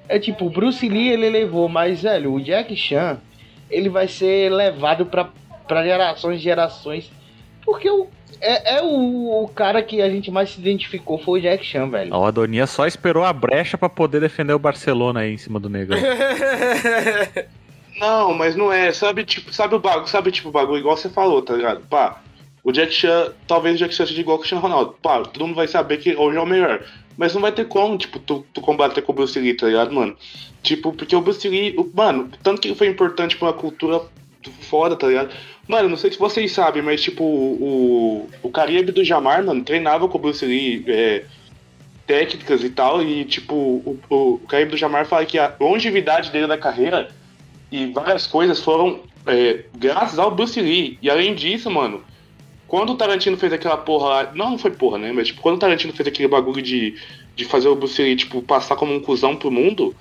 [0.10, 3.20] É tipo, o Bruce Lee ele levou, mas velho, o Jack Chan
[3.70, 5.30] ele vai ser levado pra,
[5.68, 7.12] pra gerações e gerações.
[7.64, 8.08] Porque o,
[8.42, 11.88] é, é o, o cara que a gente mais se identificou foi o Jack Chan,
[11.90, 12.14] velho.
[12.14, 15.70] O Adonias só esperou a brecha pra poder defender o Barcelona aí em cima do
[15.70, 15.98] negão.
[18.00, 18.94] Não, mas não é.
[18.94, 21.82] Sabe, tipo, sabe o bagulho, sabe, tipo, o bagulho igual você falou, tá ligado?
[21.90, 22.22] Pá,
[22.64, 24.96] o Jack Chan, talvez o Jack Chan seja igual o Cristiano Ronaldo.
[25.02, 26.82] Pá, todo mundo vai saber que hoje é o melhor.
[27.20, 29.94] Mas não vai ter como, tipo, tu, tu combater com o Bruce Lee, tá ligado,
[29.94, 30.16] mano?
[30.64, 34.02] Tipo, porque o Bruce Lee, o- mano, tanto que ele foi importante pra cultura
[34.62, 35.36] foda, tá ligado?
[35.68, 40.08] Mano, não sei se vocês sabem, mas tipo, o, o Caribe do Jamar, mano, treinava
[40.08, 41.26] com o Bruce Lee é,
[42.08, 46.48] técnicas e tal, e tipo, o, o Caribe do Jamar fala que a longevidade dele
[46.48, 47.10] na carreira
[47.70, 50.98] e várias coisas foram é, graças ao Bruce Lee.
[51.02, 52.02] E além disso, mano,
[52.70, 54.32] quando o Tarantino fez aquela porra.
[54.36, 55.12] Não, não foi porra, né?
[55.12, 56.96] Mas tipo, quando o Tarantino fez aquele bagulho de,
[57.36, 59.94] de fazer o Bruce Lee, tipo, passar como um cuzão pro mundo,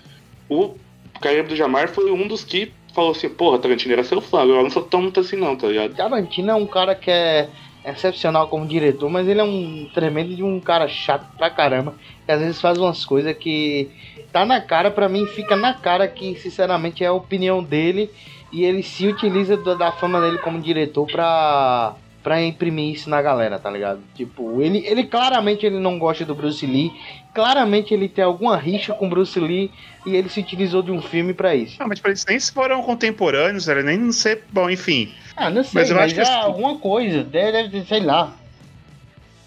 [0.48, 0.74] o
[1.20, 4.62] Caribe do Jamar foi um dos que falou assim, porra, Tarantino era seu fã, eu
[4.62, 5.94] não sou tão muito assim não, tá ligado?
[5.94, 7.48] Tarantino é um cara que é
[7.84, 11.94] excepcional como diretor, mas ele é um tremendo de um cara chato pra caramba,
[12.26, 13.88] que às vezes faz umas coisas que
[14.30, 18.10] tá na cara, pra mim fica na cara que sinceramente é a opinião dele
[18.52, 21.94] e ele se utiliza da fama dele como diretor pra
[22.28, 24.00] pra imprimir isso na galera, tá ligado?
[24.14, 26.92] Tipo, ele, ele claramente ele não gosta do Bruce Lee,
[27.34, 29.70] claramente ele tem alguma rixa com Bruce Lee
[30.04, 31.76] e ele se utilizou de um filme pra isso.
[31.78, 35.10] Ah, mas eles nem foram contemporâneos, era nem não sei, bom, enfim.
[35.34, 38.00] Ah, não sei, Mas mas, eu acho que é assim- alguma coisa, deve, deve, sei
[38.00, 38.36] lá.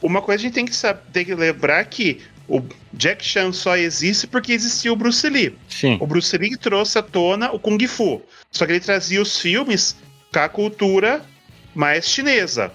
[0.01, 3.77] Uma coisa a gente tem que, saber, tem que lembrar que o Jack Chan só
[3.77, 5.55] existe porque existiu o Bruce Lee.
[5.69, 5.97] Sim.
[6.01, 8.23] O Bruce Lee trouxe à tona o Kung Fu.
[8.49, 9.95] Só que ele trazia os filmes
[10.33, 11.21] com a cultura
[11.73, 12.71] mais chinesa.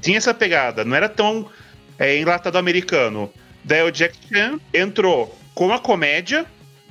[0.00, 1.48] Tinha essa pegada, não era tão
[1.98, 3.32] é, enlatado americano.
[3.64, 6.46] Daí o Jack Chan entrou com a comédia,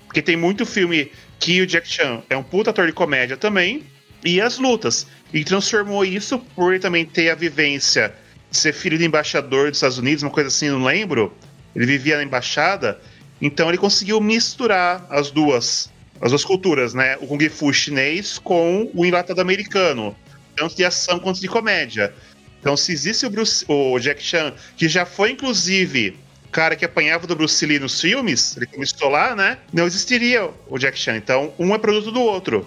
[0.06, 3.84] porque tem muito filme que o Jack Chan é um puta ator de comédia também,
[4.24, 5.08] e as lutas.
[5.34, 8.14] E transformou isso por ele também ter a vivência
[8.50, 11.34] de ser filho de embaixador dos Estados Unidos, uma coisa assim, não lembro.
[11.76, 13.00] Ele vivia na embaixada,
[13.42, 17.18] então ele conseguiu misturar as duas, as duas culturas, né?
[17.22, 20.16] O Kung Fu chinês com o enlatado americano,
[20.58, 22.14] tanto de ação quanto de comédia.
[22.60, 26.18] Então, se existe o, Bruce- o Jack Chan, que já foi inclusive
[26.52, 29.60] cara que apanhava do Bruce Lee nos filmes, ele começou lá, né?
[29.72, 31.16] Não existiria o Jack Chan.
[31.16, 32.66] Então, um é produto do outro.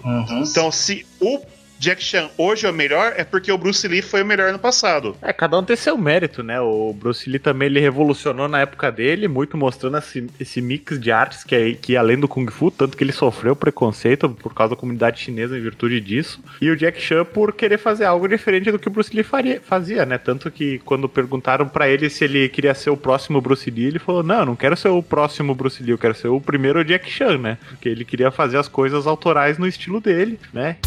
[0.49, 1.41] Então, se o
[1.81, 4.59] Jack Chan hoje é o melhor, é porque o Bruce Lee foi o melhor no
[4.59, 5.15] passado.
[5.19, 6.61] É, cada um tem seu mérito, né?
[6.61, 11.11] O Bruce Lee também ele revolucionou na época dele, muito mostrando esse, esse mix de
[11.11, 14.75] artes que, é, que além do Kung Fu, tanto que ele sofreu preconceito por causa
[14.75, 16.39] da comunidade chinesa em virtude disso.
[16.61, 19.59] E o Jack Chan por querer fazer algo diferente do que o Bruce Lee faria,
[19.59, 20.19] fazia, né?
[20.19, 23.97] Tanto que quando perguntaram pra ele se ele queria ser o próximo Bruce Lee, ele
[23.97, 27.09] falou: Não, não quero ser o próximo Bruce Lee, eu quero ser o primeiro Jack
[27.09, 27.57] Chan, né?
[27.69, 30.77] Porque ele queria fazer as coisas autorais no estilo dele, né?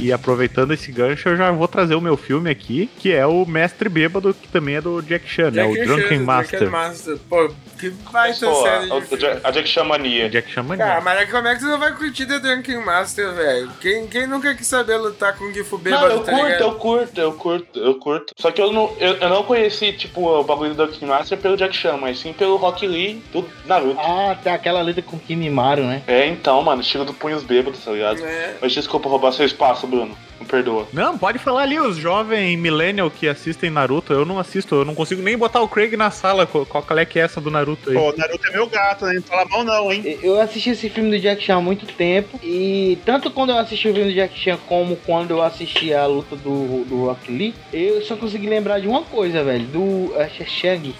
[0.00, 3.44] E aproveitando esse gancho, eu já vou trazer o meu filme aqui, que é o
[3.44, 5.64] Mestre Bêbado, que também é do Jack Chan, né?
[5.64, 6.58] O Jack Drunken Chan, Master.
[6.60, 7.16] Drunken Master.
[7.28, 10.28] Pô, que baita Pô, série a, de a Jack Chan Mania.
[10.30, 11.00] Jack Chan Cara, Mania.
[11.00, 13.70] mas como é que você não vai curtir The Drunken Master, velho?
[13.80, 16.60] Quem, quem nunca quis saber lutar com o Gifu Não, bêbado, eu tá curto, ligado?
[16.62, 18.32] eu curto, eu curto, eu curto.
[18.38, 21.56] Só que eu não, eu, eu não conheci, tipo, o bagulho do King Master pelo
[21.56, 23.98] Jack Chan, mas sim pelo Rock Lee do Naruto.
[23.98, 26.02] Ah, tem aquela letra com Kimimaro, né?
[26.06, 28.24] É, então, mano, estilo do punhos bêbados, tá ligado?
[28.24, 28.54] É.
[28.60, 30.16] Mas desculpa roubar seu espaço, Bruno.
[30.40, 30.86] Me perdoa.
[30.92, 34.12] Não, pode falar ali, os jovens millennial que assistem Naruto.
[34.12, 36.46] Eu não assisto, eu não consigo nem botar o Craig na sala.
[36.46, 37.96] Qual, qual é que é essa do Naruto aí?
[37.96, 39.14] Pô, Naruto é meu gato, né?
[39.14, 40.18] Não fala mal não, hein?
[40.22, 43.88] Eu assisti esse filme do Jack Chan há muito tempo e tanto quando eu assisti
[43.88, 47.54] o filme do Jack Chan como quando eu assisti a luta do, do Rock Lee,
[47.72, 50.94] eu só consegui lembrar de uma coisa, velho, do é Shang,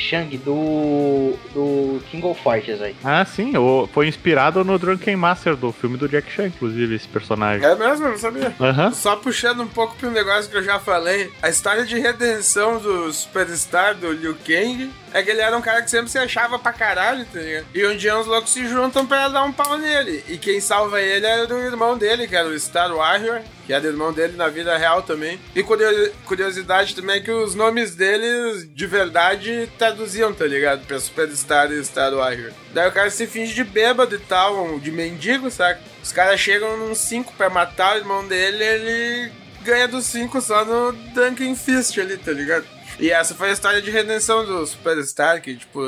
[0.00, 2.96] Shang do do King of Fighters, velho.
[3.04, 7.06] Ah, sim, o- foi inspirado no Drunken Master do filme do Jack Chan, inclusive, esse
[7.08, 7.64] personagem.
[7.66, 8.06] É mesmo?
[8.06, 8.54] Eu não sabia.
[8.60, 8.92] Aham.
[8.92, 13.12] Só puxando um pouco pro negócio que eu já falei, a história de redenção do
[13.12, 16.72] Superstar, do Liu Kang, é que ele era um cara que sempre se achava pra
[16.72, 17.66] caralho, tá ligado?
[17.74, 20.24] E um dia os loucos se juntam pra dar um pau nele.
[20.28, 23.86] E quem salva ele era o irmão dele, que era o Star Warrior, que era
[23.86, 25.40] irmão dele na vida real também.
[25.54, 30.86] E curio- curiosidade também é que os nomes deles, de verdade, traduziam, tá ligado?
[30.86, 32.52] Pra Superstar e Star Warrior.
[32.72, 35.80] Daí o cara se finge de bêbado e tal, de mendigo, saca?
[36.02, 40.64] Os caras chegam num 5 pra matar o irmão dele ele ganha dos 5 só
[40.64, 42.64] no Duncan Fist ali, tá ligado?
[43.00, 45.80] E essa foi a história de redenção do Superstar, que, tipo...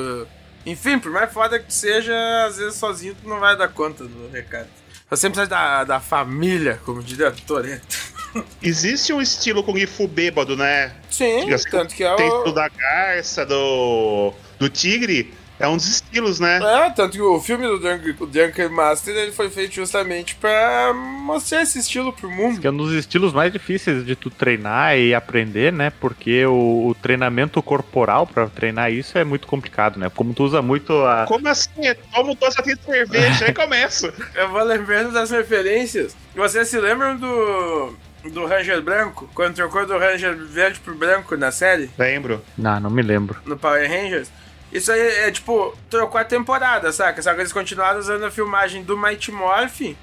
[0.65, 2.15] Enfim, por mais foda que seja,
[2.47, 4.69] às vezes sozinho tu não vai dar conta do recado.
[5.11, 7.99] Você precisa da, da família, como diria Toreto.
[8.63, 10.95] Existe um estilo Kung Fu bêbado, né?
[11.11, 12.45] Sim, Assim, tanto que é Tem o...
[12.45, 15.35] do da garça, do, do tigre.
[15.63, 16.59] É um dos estilos, né?
[16.61, 21.79] É, tanto que o filme do Duncan, Master ele foi feito justamente pra mostrar esse
[21.79, 22.61] estilo pro mundo.
[22.61, 25.93] Que é um dos estilos mais difíceis de tu treinar e aprender, né?
[26.01, 30.11] Porque o, o treinamento corporal pra treinar isso é muito complicado, né?
[30.13, 31.27] Como tu usa muito a.
[31.29, 31.71] Como assim?
[32.13, 34.13] Toma duas latinhas de cerveja, aí começa.
[34.35, 36.17] Eu vou lembrando das referências.
[36.35, 37.97] Vocês se lembram do.
[38.33, 39.31] do Ranger Branco?
[39.33, 41.89] Quando trocou do Ranger verde pro branco na série?
[41.97, 42.43] Lembro.
[42.59, 43.39] Não, não me lembro.
[43.47, 44.29] No Power Rangers?
[44.73, 47.21] Isso aí é tipo, trocou a temporada, saca?
[47.21, 49.97] Só que eles continuaram usando a filmagem do Mighty Morphin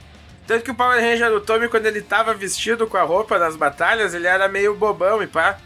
[0.50, 3.56] Tanto que o Power Ranger do Tommy, quando ele tava vestido com a roupa nas
[3.56, 5.60] batalhas, ele era meio bobão e pá.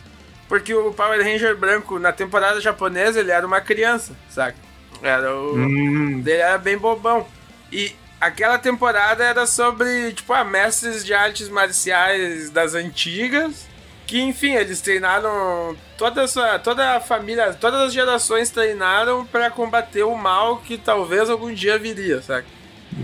[0.50, 4.58] Porque o Power Ranger branco, na temporada japonesa, ele era uma criança, saca?
[5.02, 5.56] Era o...
[5.56, 6.20] Hum.
[6.20, 7.26] Ele era bem bobão.
[7.72, 13.66] E aquela temporada era sobre, tipo, ah, mestres de artes marciais das antigas.
[14.06, 19.50] Que, enfim, eles treinaram toda a, sua, toda a família, todas as gerações treinaram pra
[19.50, 22.46] combater o mal que talvez algum dia viria, saca?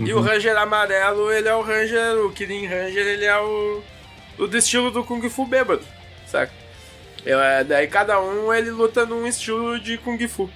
[0.04, 3.82] E o Ranger amarelo, ele é o Ranger, o Kirin Ranger, ele é o,
[4.38, 5.82] o do estilo do Kung Fu bêbado,
[6.26, 6.52] saca?
[7.24, 10.48] Eu, é, daí cada um ele luta num estilo de Kung Fu.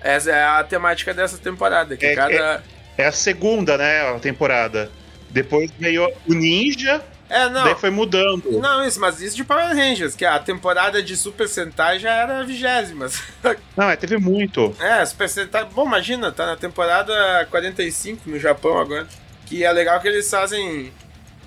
[0.00, 2.64] Essa é a temática dessa temporada, que É- cada.
[2.96, 4.90] É a segunda, né, a temporada.
[5.30, 7.64] Depois veio o Ninja, É, não.
[7.64, 8.50] daí foi mudando.
[8.58, 12.40] Não, isso, mas isso de Power Rangers, que a temporada de Super Sentai já era
[12.40, 13.08] a vigésima.
[13.76, 14.74] Não, é, teve muito.
[14.80, 15.66] É, Super Sentai.
[15.66, 19.06] Bom, imagina, tá na temporada 45 no Japão agora.
[19.46, 20.92] Que é legal que eles fazem.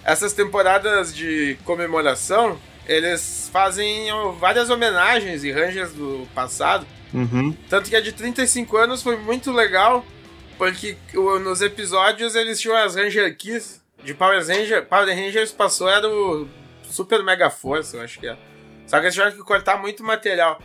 [0.04, 4.08] Essas temporadas de comemoração, eles fazem
[4.40, 6.88] várias homenagens e Rangers do passado.
[7.14, 7.56] Uhum.
[7.70, 10.04] Tanto que a de 35 anos foi muito legal,
[10.58, 14.86] porque nos episódios eles tinham as Ranger Keys de Power Ranger.
[14.86, 16.48] Power Rangers passou, era o
[16.90, 18.38] Super Mega Força, eu acho que é.
[18.88, 20.60] Só que eles tiveram que cortar muito material.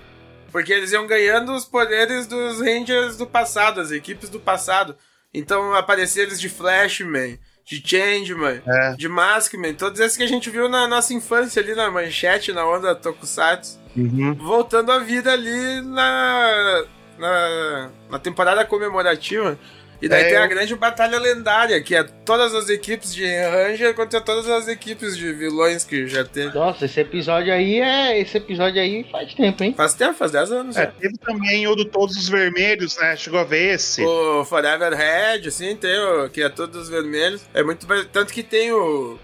[0.50, 4.96] Porque eles iam ganhando os poderes dos Rangers do passado, as equipes do passado.
[5.34, 8.92] Então apareciam eles de Flashman, de Changeman, É.
[8.94, 12.64] de Maskman, todos esses que a gente viu na nossa infância ali na manchete, na
[12.66, 14.34] onda Tokusatsu Uhum.
[14.34, 16.84] voltando à vida ali na,
[17.18, 19.58] na, na temporada comemorativa.
[20.00, 23.94] E daí É, tem a grande batalha lendária, que é todas as equipes de Ranger
[23.94, 26.54] contra todas as equipes de vilões que já teve.
[26.54, 28.20] Nossa, esse episódio aí é.
[28.20, 29.74] Esse episódio aí faz tempo, hein?
[29.76, 30.76] Faz tempo, faz 10 anos.
[30.76, 30.86] É, já.
[30.90, 33.16] teve também o do Todos os Vermelhos, né?
[33.16, 34.04] Chegou a ver esse.
[34.04, 37.42] O Forever Red, assim, tem o que é todos vermelhos.
[37.54, 37.86] É muito.
[38.12, 39.18] Tanto que tem o.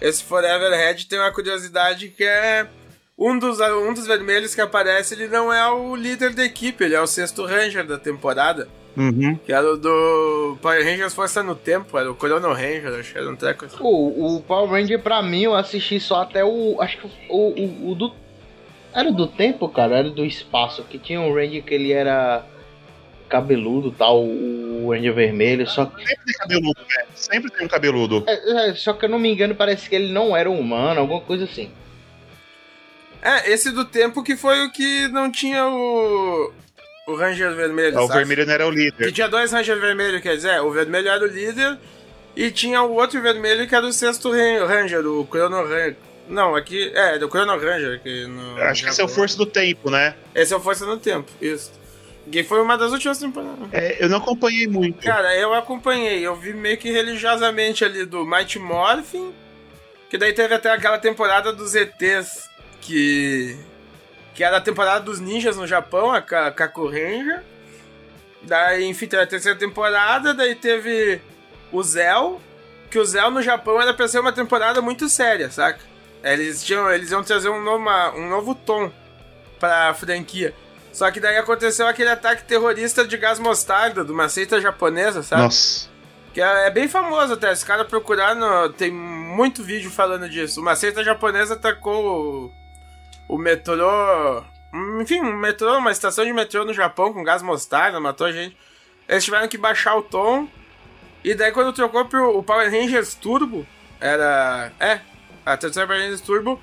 [0.00, 2.66] Esse Forever Red tem uma curiosidade que é.
[3.18, 6.94] Um dos, um dos vermelhos que aparece, ele não é o líder da equipe, ele
[6.94, 8.68] é o sexto Ranger da temporada.
[8.96, 9.36] Uhum.
[9.44, 13.18] Que era o do Power Rangers Força no Tempo, era o Chrono Ranger, acho que
[13.18, 13.76] era um treco assim.
[13.80, 16.80] O, o Power Ranger, pra mim, eu assisti só até o.
[16.80, 18.14] Acho que o, o, o do.
[18.94, 19.98] Era do tempo, cara?
[19.98, 20.82] Era do espaço.
[20.84, 22.44] Que tinha um Ranger que ele era
[23.28, 25.68] cabeludo tal, o Ranger vermelho.
[25.68, 27.04] Só que, Sempre tem cabeludo, né?
[27.14, 28.24] Sempre tem um cabeludo.
[28.26, 31.00] é, é, só que eu não me engano, parece que ele não era um humano,
[31.00, 31.70] alguma coisa assim.
[33.20, 36.52] É, esse do tempo que foi o que não tinha o.
[37.06, 37.98] O Ranger vermelho.
[38.00, 38.18] O sabe?
[38.18, 39.12] vermelho não era o líder.
[39.12, 41.78] tinha dois Ranger vermelhos, quer dizer, o vermelho era o líder
[42.34, 45.96] e tinha o outro vermelho que era o sexto Ran- Ranger, o Chrono Ranger.
[46.28, 46.90] Não, aqui.
[46.94, 48.00] É, do Chrono Ranger.
[48.02, 49.08] Que no, Acho que esse é o.
[49.08, 50.14] Força do Tempo, né?
[50.34, 51.70] Esse é o Força no Tempo, isso.
[52.30, 53.68] Que foi uma das últimas temporadas.
[53.72, 55.00] É, eu não acompanhei muito.
[55.00, 59.32] Cara, eu acompanhei, eu vi meio que religiosamente ali do Mighty Morphin,
[60.10, 63.56] que daí teve até aquela temporada dos ETs, que.
[64.36, 67.42] Que era a temporada dos ninjas no Japão, a Ka- Kaku Ranger.
[68.42, 71.20] Daí, enfim, teve a terceira temporada, daí teve
[71.72, 72.40] o Zell,
[72.90, 75.80] que o Zell no Japão era pra ser uma temporada muito séria, saca?
[76.22, 77.84] Eles, tinham, eles iam trazer um novo,
[78.16, 78.92] um novo tom
[79.58, 80.54] pra franquia.
[80.92, 85.42] Só que daí aconteceu aquele ataque terrorista de gás mostarda de uma seita japonesa, sabe?
[85.42, 85.88] Nossa.
[86.32, 87.54] Que é, é bem famoso até.
[87.54, 90.60] Se o cara procurar, no- tem muito vídeo falando disso.
[90.60, 92.52] Uma seita japonesa atacou
[93.28, 94.44] o, metrô.
[95.00, 98.56] Enfim, um metrô, uma estação de metrô no Japão com gás mostarda, matou a gente.
[99.08, 100.48] Eles tiveram que baixar o tom.
[101.24, 103.66] E daí quando trocou pro o Power Rangers Turbo,
[104.00, 104.72] era.
[104.78, 105.00] É,
[105.44, 106.60] a terceira Power Rangers Turbo.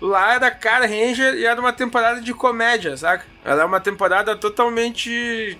[0.00, 3.24] Lá era Car Ranger e era uma temporada de comédia, saca?
[3.42, 5.58] Ela é uma temporada totalmente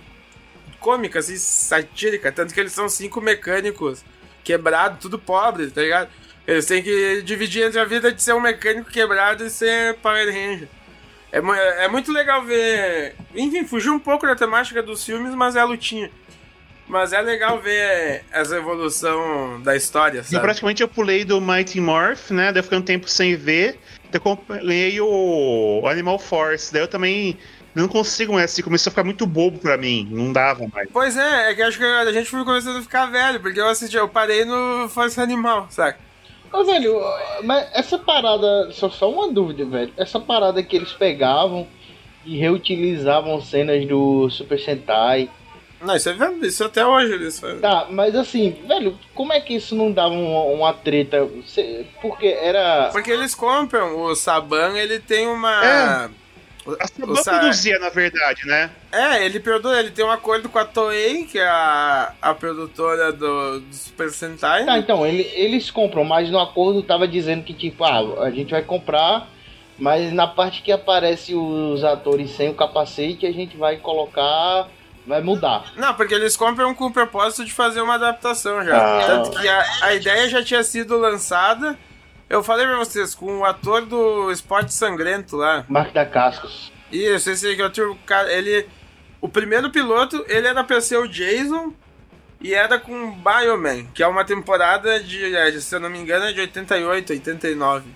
[0.79, 2.31] cômica, assim, satírica.
[2.31, 4.05] Tanto que eles são cinco mecânicos
[4.43, 6.09] quebrados, tudo pobre, tá ligado?
[6.47, 10.25] Eles têm que dividir entre a vida de ser um mecânico quebrado e ser Power
[10.25, 10.69] Ranger.
[11.29, 13.15] É, é muito legal ver.
[13.35, 16.09] Enfim, fugiu um pouco da temática dos filmes, mas é a lutinha.
[16.87, 20.39] Mas é legal ver essa evolução da história, Eu sabe?
[20.41, 22.53] praticamente eu pulei do Mighty Morph, né?
[22.53, 23.77] Daí eu fiquei um tempo sem ver.
[24.09, 26.71] Daí eu acompanhei o Animal Force.
[26.71, 27.37] Daí eu também
[27.75, 28.63] não consigo mais assistir.
[28.63, 30.07] Começou a ficar muito bobo pra mim.
[30.09, 30.87] Não dava mais.
[30.93, 33.67] Pois é, é que acho que a gente foi começando a ficar velho, porque eu
[33.67, 36.06] assisti, eu parei no Força Animal, saca?
[36.51, 37.01] Ô, velho,
[37.43, 38.71] mas essa parada.
[38.71, 39.93] Só, só uma dúvida, velho.
[39.97, 41.67] Essa parada que eles pegavam
[42.25, 45.29] e reutilizavam cenas do Super Sentai.
[45.79, 47.59] Não, isso é verdade, isso até hoje eles fazem.
[47.59, 51.29] Tá, mas assim, velho, como é que isso não dava uma, uma treta?
[52.01, 52.89] Porque era.
[52.91, 56.09] Porque eles compram, o Saban ele tem uma.
[56.79, 58.69] A Saban Sa- produzia, na verdade, né?
[58.91, 63.11] É, ele perdoa, ele tem um acordo com a Toei, que é a, a produtora
[63.11, 64.65] do, do Super Sentai.
[64.65, 68.51] Tá, então, ele- eles compram, mas no acordo tava dizendo que, tipo, ah, a gente
[68.51, 69.27] vai comprar,
[69.79, 74.67] mas na parte que aparece os atores sem o capacete, a gente vai colocar.
[75.05, 75.71] Vai mudar.
[75.77, 78.75] Não, porque eles compram com o propósito de fazer uma adaptação já.
[78.99, 79.03] Ah.
[79.07, 81.77] Tanto que a, a ideia já tinha sido lançada.
[82.29, 85.65] Eu falei pra vocês, com o ator do Esporte Sangrento lá.
[85.69, 86.71] Mark da Cascos.
[86.91, 88.67] Isso, esse que é o tio, cara, ele.
[89.21, 91.73] O primeiro piloto, ele era pra ser o Jason
[92.39, 95.97] e era com Bioman, que é uma temporada de, é, de, se eu não me
[95.97, 97.89] engano, é de 88, 89.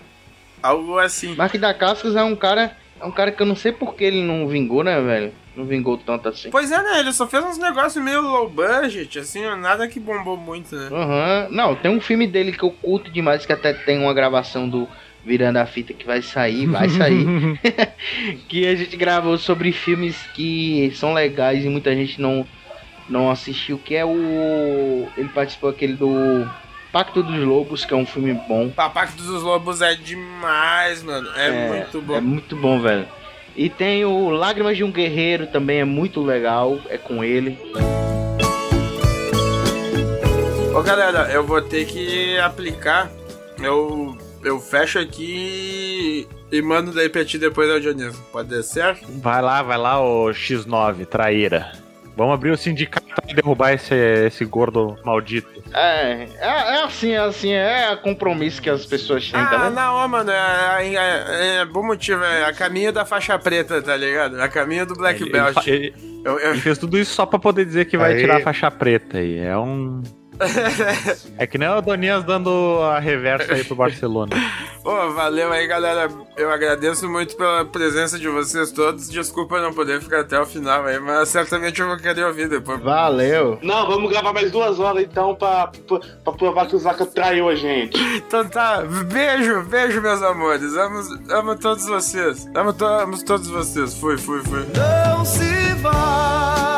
[0.64, 1.36] Algo assim.
[1.36, 2.76] Mark da Cascos é um cara.
[3.00, 5.34] É um cara que eu não sei por que ele não vingou, né, velho?
[5.56, 6.49] Não vingou tanto assim.
[6.49, 6.99] Pois é, né?
[6.99, 10.89] Ele só fez uns negócios meio low budget, assim, nada que bombou muito, né?
[10.91, 11.47] Aham.
[11.52, 14.88] Não, tem um filme dele que eu curto demais, que até tem uma gravação do
[15.26, 17.26] Virando a Fita que vai sair, vai sair.
[18.47, 22.47] que a gente gravou sobre filmes que são legais e muita gente não,
[23.10, 25.08] não assistiu, que é o.
[25.18, 26.49] Ele participou aquele do
[26.93, 28.70] Pacto dos Lobos, que é um filme bom.
[28.70, 31.30] Pacto dos Lobos é demais, mano.
[31.36, 32.16] É, muito bom.
[32.16, 33.08] É muito bom, velho.
[33.56, 37.58] E tem o Lágrimas de um Guerreiro também, é muito legal, é com ele.
[40.74, 43.12] Ô galera, eu vou ter que aplicar.
[43.62, 48.20] Eu, eu fecho aqui e mando daí pra ti depois ao Dionísio.
[48.32, 49.06] Pode dar certo?
[49.20, 51.74] Vai lá, vai lá, ô X9, traíra.
[52.16, 55.61] Vamos abrir o sindicato e derrubar esse, esse gordo maldito.
[55.74, 59.76] É, é, é assim, é assim, é compromisso que as pessoas têm, tá Ah, vendo?
[59.76, 63.95] não, mano, é, é, é, é bom motivo, é a caminho da faixa preta, tá
[63.95, 64.39] ligado?
[64.41, 65.65] A caminho do Black Ele- Belt.
[65.67, 65.93] ele-
[66.24, 68.19] Eu- eu- Ele fez tudo isso só pra poder dizer que vai Aí.
[68.19, 69.39] tirar a faixa preta aí.
[69.39, 70.03] É um.
[71.38, 74.36] É que nem o Donias dando a reversa aí pro Barcelona.
[74.84, 76.10] Pô, valeu aí, galera.
[76.36, 79.10] Eu agradeço muito pela presença de vocês todos.
[79.10, 82.82] Desculpa não poder ficar até o final aí, mas certamente eu vou querer ouvir depois.
[82.82, 83.60] Valeu.
[83.62, 87.48] Não, vamos gravar mais duas horas então pra, pra, pra provar que o Zaka traiu
[87.48, 88.00] a gente.
[88.16, 90.76] Então tá, beijo, beijo, meus amores.
[90.76, 92.48] Amo, amo todos vocês.
[92.56, 93.96] Amo, to, amo todos vocês.
[93.96, 94.66] Fui, fui, fui.
[94.76, 96.70] Não se vá,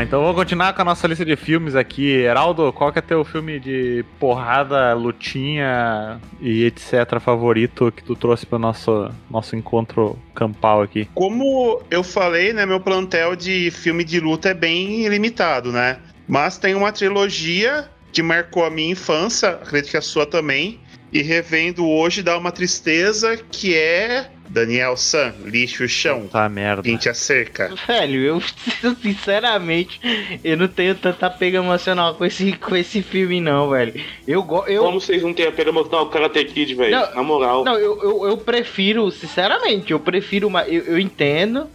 [0.00, 2.08] Mas então vamos continuar com a nossa lista de filmes aqui.
[2.10, 7.20] Heraldo, qual que é teu filme de porrada, lutinha e etc.
[7.20, 11.06] favorito que tu trouxe para nosso nosso encontro campal aqui?
[11.14, 15.98] Como eu falei, né, meu plantel de filme de luta é bem limitado, né?
[16.26, 20.80] Mas tem uma trilogia que marcou a minha infância, acredito que a sua também,
[21.12, 26.26] e revendo hoje dá uma tristeza que é Daniel San, lixo o chão.
[26.26, 26.82] Tá merda.
[26.82, 27.72] Pinte a cerca.
[27.86, 28.42] Velho, eu
[29.00, 30.00] sinceramente
[30.42, 33.94] eu não tenho tanta pega emocional com esse, com esse filme, não, velho.
[34.26, 34.68] Eu gosto.
[34.68, 34.82] Eu...
[34.82, 36.90] Como vocês não têm a pena emocional com o Karate Kid, velho?
[36.90, 37.64] Não, Na moral.
[37.64, 40.62] Não, eu, eu, eu prefiro, sinceramente, eu prefiro uma.
[40.64, 41.68] Eu, eu entendo.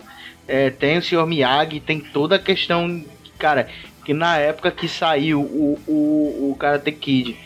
[0.48, 1.26] é, tem o Sr.
[1.26, 3.04] Miyagi, tem toda a questão.
[3.38, 3.70] Cara,
[4.04, 7.38] que na época que saiu o, o, o Karate Kid.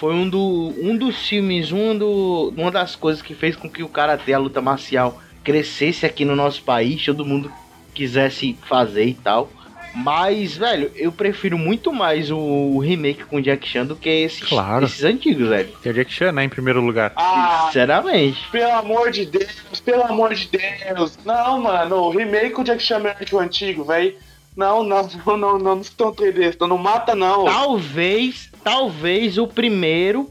[0.00, 3.82] Foi um, do, um dos filmes, um do, uma das coisas que fez com que
[3.82, 7.52] o Karate, a luta marcial, crescesse aqui no nosso país, todo mundo
[7.92, 9.50] quisesse fazer e tal.
[9.94, 14.48] Mas, velho, eu prefiro muito mais o, remake com o Jack Chan do que esses,
[14.48, 14.86] Claro.
[14.86, 15.68] esses antigos, velho.
[15.82, 17.12] Tem o Jack Chan, né, em primeiro lugar.
[17.14, 18.40] Ah, Sinceramente.
[18.50, 21.18] pelo amor de Deus, pelo amor de Deus.
[21.26, 24.14] Não, mano, o remake do Jack Chan é o antigo, velho.
[24.56, 27.44] Não, não, não, não, não, não estão 3D, não mata não.
[27.44, 30.30] Talvez, talvez o primeiro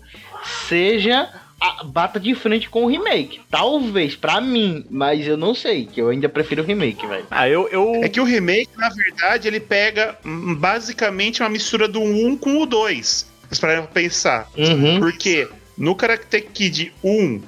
[0.67, 3.41] seja a, bata de frente com o remake.
[3.49, 7.25] Talvez, pra mim, mas eu não sei, que eu ainda prefiro o remake, velho.
[7.29, 8.03] Ah, eu, eu.
[8.03, 10.17] É que o remake, na verdade, ele pega
[10.57, 13.29] basicamente uma mistura do 1 com o 2.
[13.47, 14.49] Vocês pararam pra pensar.
[14.57, 14.99] Uhum.
[14.99, 17.41] Porque no Karate Kid 1,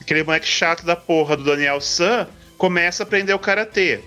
[0.00, 2.26] aquele moleque chato da porra do Daniel San
[2.58, 4.00] começa a aprender o karatê.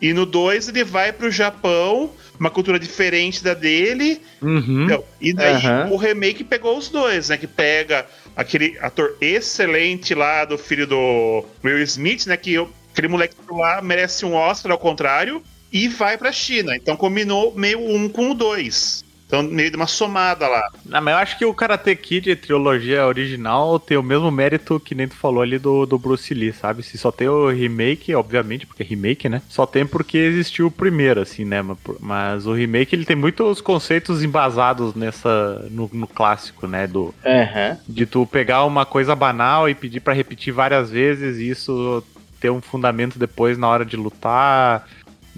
[0.00, 4.20] E no 2 ele vai pro Japão, uma cultura diferente da dele.
[4.40, 4.84] Uhum.
[4.84, 5.04] Entendeu?
[5.20, 5.88] E daí Aham.
[5.90, 7.36] o remake pegou os dois, né?
[7.36, 12.36] Que pega aquele ator excelente lá do filho do Will Smith, né?
[12.36, 12.56] Que
[12.92, 15.42] aquele moleque lá merece um Oscar ao contrário.
[15.70, 16.74] E vai pra China.
[16.74, 19.04] Então combinou meio um com o dois.
[19.28, 20.70] Então, meio de uma somada lá.
[20.86, 24.80] Não, mas eu acho que o Karate Kid, a trilogia original, tem o mesmo mérito
[24.80, 26.82] que nem tu falou ali do, do Bruce Lee, sabe?
[26.82, 29.42] Se só tem o remake, obviamente, porque é remake, né?
[29.46, 31.60] Só tem porque existiu o primeiro, assim, né?
[31.60, 36.86] Mas, mas o remake, ele tem muitos conceitos embasados nessa, no, no clássico, né?
[36.86, 37.76] Do, Aham.
[37.86, 42.02] de tu pegar uma coisa banal e pedir pra repetir várias vezes e isso
[42.40, 44.88] ter um fundamento depois na hora de lutar,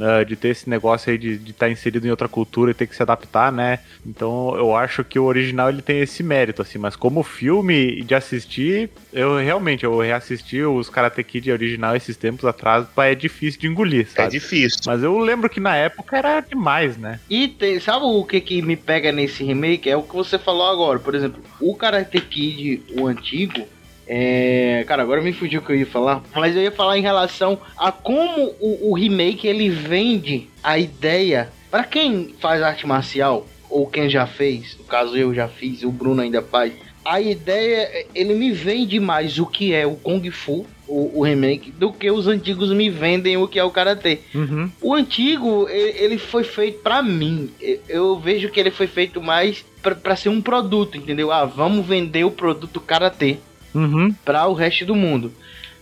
[0.01, 2.96] né, de ter esse negócio aí de estar inserido em outra cultura e ter que
[2.96, 3.80] se adaptar, né?
[4.05, 8.14] Então eu acho que o original ele tem esse mérito, assim, mas como filme de
[8.14, 13.61] assistir, eu realmente eu reassisti os Karate Kid original esses tempos atrás, pá, é difícil
[13.61, 14.28] de engolir, sabe?
[14.28, 14.80] É difícil.
[14.86, 17.20] Mas eu lembro que na época era demais, né?
[17.28, 19.90] E tem, sabe o que que me pega nesse remake?
[19.90, 20.98] É o que você falou agora.
[20.98, 23.68] Por exemplo, o Karate Kid, o antigo,
[24.12, 24.84] é...
[24.88, 26.20] Cara, agora me fugiu o que eu ia falar.
[26.34, 31.48] Mas eu ia falar em relação a como o, o remake, ele vende a ideia...
[31.70, 35.92] Pra quem faz arte marcial, ou quem já fez, no caso eu já fiz, o
[35.92, 36.72] Bruno ainda faz...
[37.04, 41.70] A ideia, ele me vende mais o que é o Kung Fu, o, o remake,
[41.70, 44.18] do que os antigos me vendem o que é o Karatê.
[44.34, 44.70] Uhum.
[44.82, 47.50] O antigo, ele foi feito pra mim.
[47.88, 51.32] Eu vejo que ele foi feito mais pra ser um produto, entendeu?
[51.32, 53.38] Ah, vamos vender o produto Karatê
[53.75, 54.12] Uhum.
[54.25, 55.33] para o resto do mundo.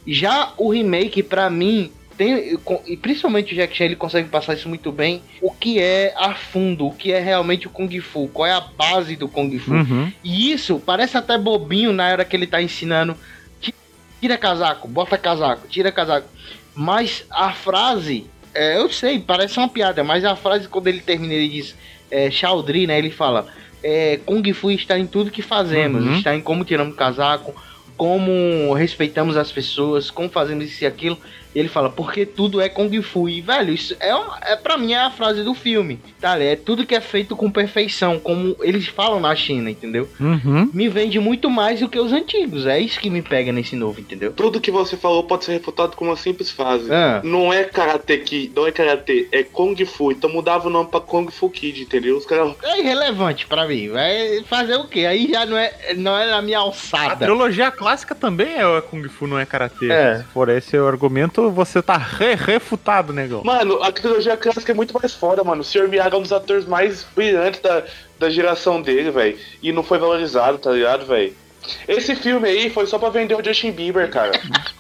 [0.07, 4.69] Já o remake, pra mim, tem, e principalmente o Jack Chan, ele consegue passar isso
[4.69, 5.23] muito bem.
[5.41, 8.61] O que é a fundo, o que é realmente o Kung Fu, qual é a
[8.61, 9.73] base do Kung Fu.
[9.73, 10.13] Uhum.
[10.25, 13.17] E isso parece até bobinho na hora que ele tá ensinando.
[13.61, 13.75] Ti-
[14.21, 16.27] Tira casaco, bota casaco, tira casaco.
[16.75, 21.35] Mas a frase, é, eu sei, parece uma piada, mas a frase quando ele termina,
[21.35, 21.77] ele diz
[22.11, 22.99] é, Chaudry, né?
[22.99, 23.47] Ele fala:
[23.83, 26.17] é, Kung Fu está em tudo que fazemos, Uhum.
[26.17, 27.55] está em como tiramos casaco,
[27.99, 31.19] como respeitamos as pessoas, como fazemos isso e aquilo.
[31.59, 33.29] E ele fala, porque tudo é Kung Fu.
[33.29, 35.99] E, velho, isso é, uma, é pra mim é a frase do filme.
[36.21, 36.41] Tá?
[36.41, 40.09] É tudo que é feito com perfeição, como eles falam na China, entendeu?
[40.21, 40.71] Uhum.
[40.73, 42.65] Me vende muito mais do que os antigos.
[42.65, 44.33] É isso que me pega nesse novo, entendeu?
[44.33, 46.93] Tudo que você falou pode ser refutado com uma simples frase.
[46.93, 47.21] Ah.
[47.25, 50.13] Não é Karate Kid, não é Karate, é Kung Fu.
[50.13, 52.17] Então mudava o nome pra Kung Fu Kid, entendeu?
[52.19, 52.55] Os caras.
[52.63, 53.89] É irrelevante pra mim.
[53.89, 55.07] Vai fazer o quê?
[55.07, 57.27] Aí já não é, não é na minha A alçada.
[57.27, 59.91] trilogia clássica também é Kung Fu, não é Karatê.
[59.91, 60.19] É.
[60.19, 63.43] Se for esse o argumento, você tá re refutado, negão.
[63.45, 65.63] Mano, a trilogia clássica é muito mais foda, mano.
[65.63, 65.89] O Sr.
[65.89, 67.85] Miyagi é um dos atores mais brilhantes da,
[68.19, 69.39] da geração dele, velho.
[69.63, 71.35] E não foi valorizado, tá ligado, velho?
[71.87, 74.33] Esse filme aí foi só pra vender o Justin Bieber, cara.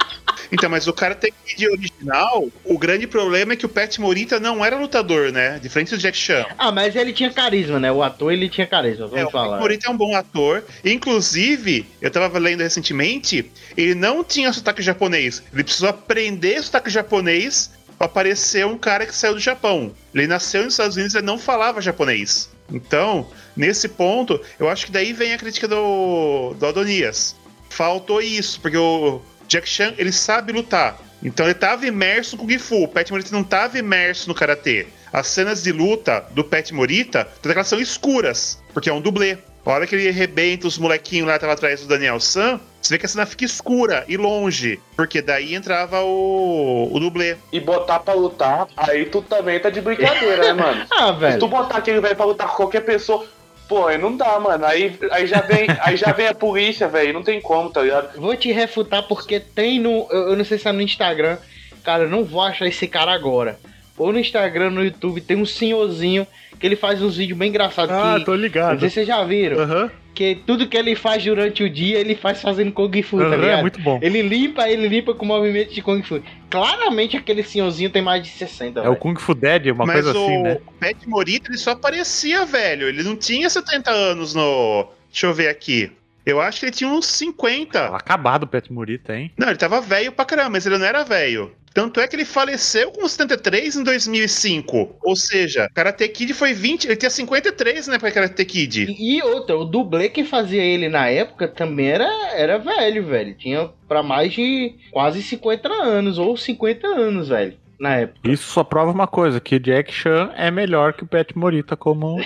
[0.51, 4.64] Então, mas o Karate Kid original, o grande problema é que o Pat Morita não
[4.64, 5.59] era lutador, né?
[5.59, 6.46] Diferente do Jack Chan.
[6.57, 7.92] Ah, mas ele tinha carisma, né?
[7.92, 9.59] O ator, ele tinha carisma, vamos É, o Pat falar.
[9.61, 10.64] Morita é um bom ator.
[10.84, 15.42] Inclusive, eu tava lendo recentemente, ele não tinha sotaque japonês.
[15.53, 19.92] Ele precisou aprender sotaque japonês pra parecer um cara que saiu do Japão.
[20.14, 22.51] Ele nasceu nos Estados Unidos e não falava japonês.
[22.70, 27.34] Então, nesse ponto, eu acho que daí vem a crítica do, do Adonias.
[27.70, 30.99] Faltou isso, porque o Jack Chan, ele sabe lutar.
[31.22, 32.84] Então ele tava imerso no Kung Fu.
[32.84, 34.86] O Pat Morita não tava imerso no Karatê.
[35.12, 39.38] As cenas de luta do Pat Morita, todas elas são escuras, porque é um dublê.
[39.66, 42.94] A hora que ele arrebenta os molequinhos lá que tava atrás do Daniel San, você
[42.94, 47.36] vê que a cena fica escura e longe, porque daí entrava o, o dublê.
[47.53, 50.86] E botar pra lutar, aí tu também tá de brincadeira, né, mano?
[50.92, 51.38] Ah, Se velho.
[51.38, 53.26] tu botar aquele velho pra lutar com qualquer pessoa,
[53.69, 54.64] pô, aí não dá, mano.
[54.64, 57.12] Aí, aí, já, vem, aí já vem a polícia, velho.
[57.12, 58.19] Não tem como, tá ligado?
[58.21, 60.07] Vou te refutar porque tem no.
[60.11, 61.37] Eu, não sei se é no Instagram.
[61.85, 63.59] Cara, eu não vou achar esse cara agora.
[63.97, 66.27] Ou no Instagram, no YouTube, tem um senhorzinho
[66.59, 67.95] que ele faz uns vídeos bem engraçados.
[67.95, 68.81] Ah, que, tô Não ligado.
[68.81, 69.59] sei se vocês já viram.
[69.61, 73.27] Aham, Que tudo que ele faz durante o dia, ele faz fazendo Kung Fu, tá
[73.27, 73.59] aham, ligado?
[73.59, 74.01] é muito bom.
[74.03, 76.21] Ele limpa, ele limpa com movimento de Kung Fu.
[76.51, 78.97] Claramente aquele senhorzinho tem mais de 60, É o.
[78.97, 80.59] Kung Fu Dead, uma Mas coisa o assim, né?
[80.81, 82.89] Pat Morita, ele só parecia velho.
[82.89, 84.89] Ele não tinha 70 anos no.
[85.09, 85.93] Deixa eu ver aqui.
[86.29, 87.87] Eu acho que ele tinha uns 50.
[87.87, 89.33] Acabado o Pet Morita, hein?
[89.35, 91.53] Não, ele tava velho pra caramba, mas ele não era velho.
[91.72, 94.97] Tanto é que ele faleceu com 73 em 2005.
[95.03, 96.85] Ou seja, Karate Kid foi 20.
[96.85, 98.85] Ele tinha 53, né, pra Karate Kid.
[98.91, 103.35] E e outra, o dublê que fazia ele na época também era, era velho, velho.
[103.35, 108.31] Tinha pra mais de quase 50 anos, ou 50 anos, velho, na época.
[108.31, 111.74] Isso só prova uma coisa, que o Jack Chan é melhor que o Pet Morita
[111.76, 112.20] como,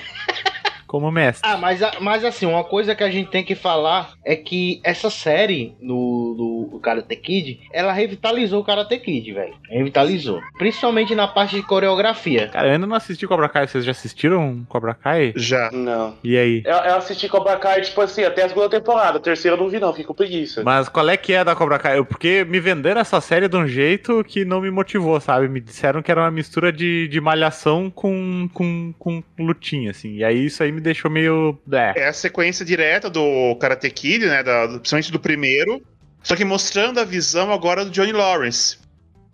[0.92, 1.48] como mestre.
[1.50, 5.08] Ah, mas, mas assim, uma coisa que a gente tem que falar é que essa
[5.08, 9.54] série do, do, do Karate Kid, ela revitalizou o Karate Kid, velho.
[9.70, 10.38] Revitalizou.
[10.58, 12.48] Principalmente na parte de coreografia.
[12.48, 13.66] Cara, eu ainda não assisti Cobra Kai.
[13.66, 15.32] Vocês já assistiram Cobra Kai?
[15.34, 15.70] Já.
[15.72, 16.14] Não.
[16.22, 16.62] E aí?
[16.66, 19.16] Eu, eu assisti Cobra Kai, tipo assim, até a segunda temporada.
[19.16, 19.92] A terceira eu não vi, não.
[19.92, 20.62] Fiquei com preguiça.
[20.62, 21.96] Mas qual é que é da Cobra Kai?
[21.98, 25.48] Eu- Porque me venderam essa série de um jeito que não me motivou, sabe?
[25.48, 30.16] Me disseram que era uma mistura de, de malhação com, com, com lutinha, assim.
[30.16, 31.58] E aí isso aí me deixou meio.
[31.72, 32.02] É.
[32.02, 34.42] É a sequência direta do Karate Kid, né?
[34.42, 35.82] Da, principalmente do primeiro.
[36.22, 38.78] Só que mostrando a visão agora do Johnny Lawrence.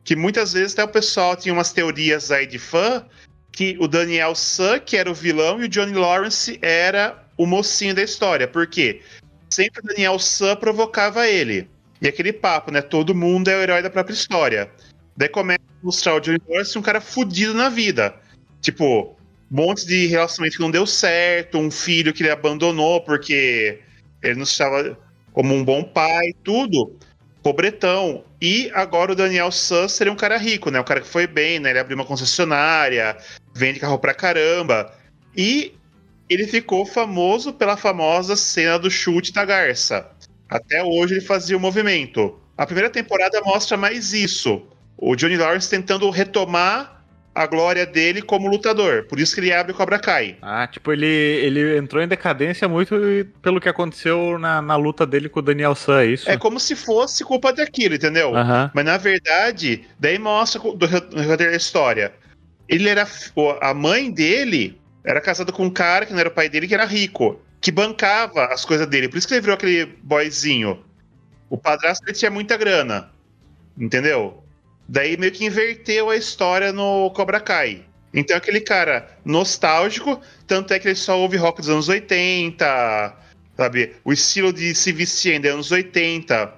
[0.04, 3.04] Que muitas vezes até o pessoal tinha umas teorias aí de fã
[3.52, 7.94] que o Daniel San, que era o vilão, e o Johnny Lawrence era o mocinho
[7.94, 8.46] da história.
[8.46, 9.02] Por quê?
[9.50, 11.68] Sempre o Daniel San provocava ele.
[12.00, 12.80] E aquele papo, né?
[12.80, 14.70] Todo mundo é o herói da própria história.
[15.16, 18.14] Daí começa a mostrar o Johnny Lawrence um cara fudido na vida.
[18.60, 19.17] Tipo,
[19.50, 23.80] monte de relacionamento que não deu certo, um filho que ele abandonou porque
[24.22, 24.98] ele não estava
[25.32, 26.96] como um bom pai, tudo.
[27.42, 28.24] Pobretão.
[28.40, 30.80] E agora o Daniel San seria um cara rico, né?
[30.80, 31.70] Um cara que foi bem, né?
[31.70, 33.16] Ele abriu uma concessionária,
[33.54, 34.92] vende carro pra caramba.
[35.36, 35.74] E
[36.28, 40.10] ele ficou famoso pela famosa cena do chute da garça.
[40.48, 42.38] Até hoje ele fazia o movimento.
[42.56, 44.62] A primeira temporada mostra mais isso.
[44.96, 46.97] O Johnny Lawrence tentando retomar
[47.38, 49.04] a glória dele como lutador.
[49.04, 50.36] Por isso que ele abre o Cobra Kai.
[50.42, 52.96] Ah, tipo, ele, ele entrou em decadência muito
[53.40, 56.28] pelo que aconteceu na, na luta dele com o Daniel San, é isso?
[56.28, 58.34] É como se fosse culpa daquilo, entendeu?
[58.34, 58.72] Aham.
[58.74, 60.60] Mas na verdade, daí mostra
[61.36, 62.12] da história.
[62.68, 63.06] Ele era.
[63.60, 66.74] A mãe dele era casada com um cara que não era o pai dele, que
[66.74, 69.08] era rico, que bancava as coisas dele.
[69.08, 70.82] Por isso que ele virou aquele boyzinho.
[71.48, 73.10] O padrasto dele tinha muita grana.
[73.78, 74.42] Entendeu?
[74.88, 77.84] Daí meio que inverteu a história no Cobra Kai.
[78.12, 83.14] Então aquele cara nostálgico, tanto é que ele só ouve rock dos anos 80,
[83.56, 83.92] sabe?
[84.02, 86.54] O estilo de se vestir ainda é anos 80.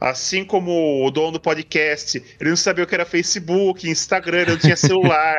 [0.00, 4.50] Assim como o dono do podcast, ele não sabia o que era Facebook, Instagram, ele
[4.52, 5.36] não tinha celular.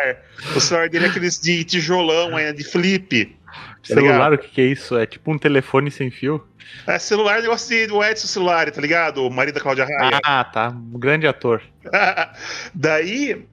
[0.56, 3.26] o celular dele é aqueles de tijolão ainda, de flip.
[3.46, 4.34] tá Celular, ligado?
[4.34, 4.98] o que, que é isso?
[4.98, 6.46] É tipo um telefone sem fio?
[6.88, 9.26] É, celular é negócio de, do Edson Celular, tá ligado?
[9.26, 10.20] O marido da Cláudia Raia.
[10.24, 10.70] Ah, tá.
[10.70, 11.62] Um grande ator.
[12.74, 13.46] Daí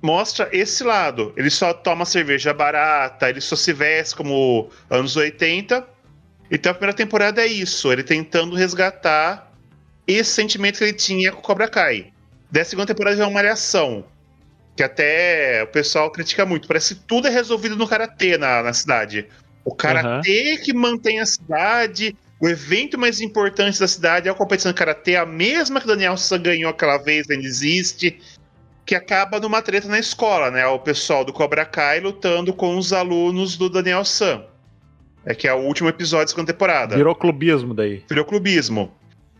[0.00, 1.32] mostra esse lado.
[1.36, 5.84] Ele só toma cerveja barata, ele só se veste como anos 80.
[6.50, 9.50] Então a primeira temporada é isso, ele tentando resgatar
[10.06, 12.12] esse sentimento que ele tinha com o Cobra Kai.
[12.50, 14.04] Daí a segunda temporada é uma malhação.
[14.76, 16.68] Que até o pessoal critica muito.
[16.68, 19.26] Parece que tudo é resolvido no karatê na, na cidade.
[19.64, 22.16] O karatê que mantém a cidade.
[22.44, 25.88] O evento mais importante da cidade é a competição de karatê, a mesma que o
[25.88, 28.20] Daniel San ganhou aquela vez, ainda existe.
[28.84, 30.66] Que acaba numa treta na escola, né?
[30.66, 34.44] O pessoal do Cobra Kai lutando com os alunos do Daniel San.
[35.24, 36.94] É que é o último episódio da segunda temporada.
[36.94, 38.04] Virou clubismo daí.
[38.06, 38.92] Virou clubismo.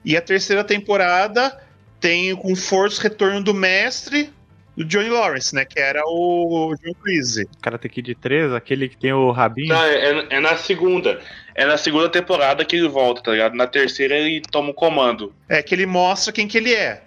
[0.02, 1.61] E a terceira temporada
[2.00, 4.32] tem com força o retorno do mestre
[4.77, 5.64] do Johnny Lawrence, né?
[5.64, 7.49] Que era o John Cleese.
[7.62, 9.68] Karate Kid 3, aquele que tem o rabinho.
[9.68, 11.20] Não, é, é na segunda.
[11.55, 13.55] É na segunda temporada que ele volta, tá ligado?
[13.55, 15.33] Na terceira ele toma o comando.
[15.49, 17.03] É que ele mostra quem que ele é.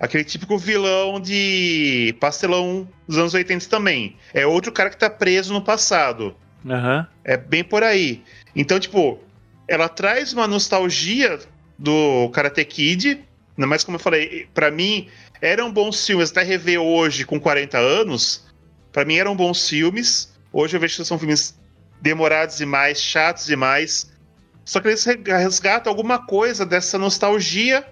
[0.00, 4.16] Aquele típico vilão de pastelão dos anos 80 também.
[4.34, 6.34] É outro cara que tá preso no passado.
[6.68, 7.06] Aham.
[7.22, 8.22] É bem por aí.
[8.56, 9.20] Então, tipo,
[9.68, 11.38] ela traz uma nostalgia
[11.78, 13.20] do Karate Kid.
[13.56, 15.08] Ainda mais como eu falei, pra mim
[15.42, 16.30] eram bons filmes.
[16.30, 18.46] Até rever hoje com 40 anos,
[18.92, 20.32] pra mim eram bons filmes.
[20.52, 21.58] Hoje eu vejo que são filmes
[22.00, 24.10] demorados demais, chatos demais.
[24.64, 27.84] Só que eles resgatam alguma coisa dessa nostalgia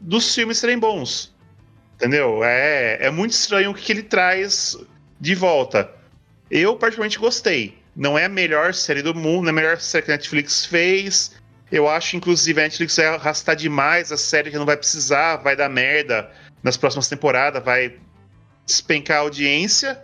[0.00, 1.34] dos filmes serem bons.
[1.96, 2.42] Entendeu?
[2.44, 4.78] É, é muito estranho o que, que ele traz
[5.20, 5.90] de volta.
[6.50, 7.78] Eu, particularmente, gostei.
[7.94, 10.64] Não é a melhor série do mundo, não é a melhor série que a Netflix
[10.64, 11.32] fez.
[11.70, 15.54] Eu acho, inclusive, a Netflix vai arrastar demais a série que não vai precisar, vai
[15.54, 16.30] dar merda
[16.62, 17.96] nas próximas temporadas, vai
[18.66, 20.00] despencar a audiência.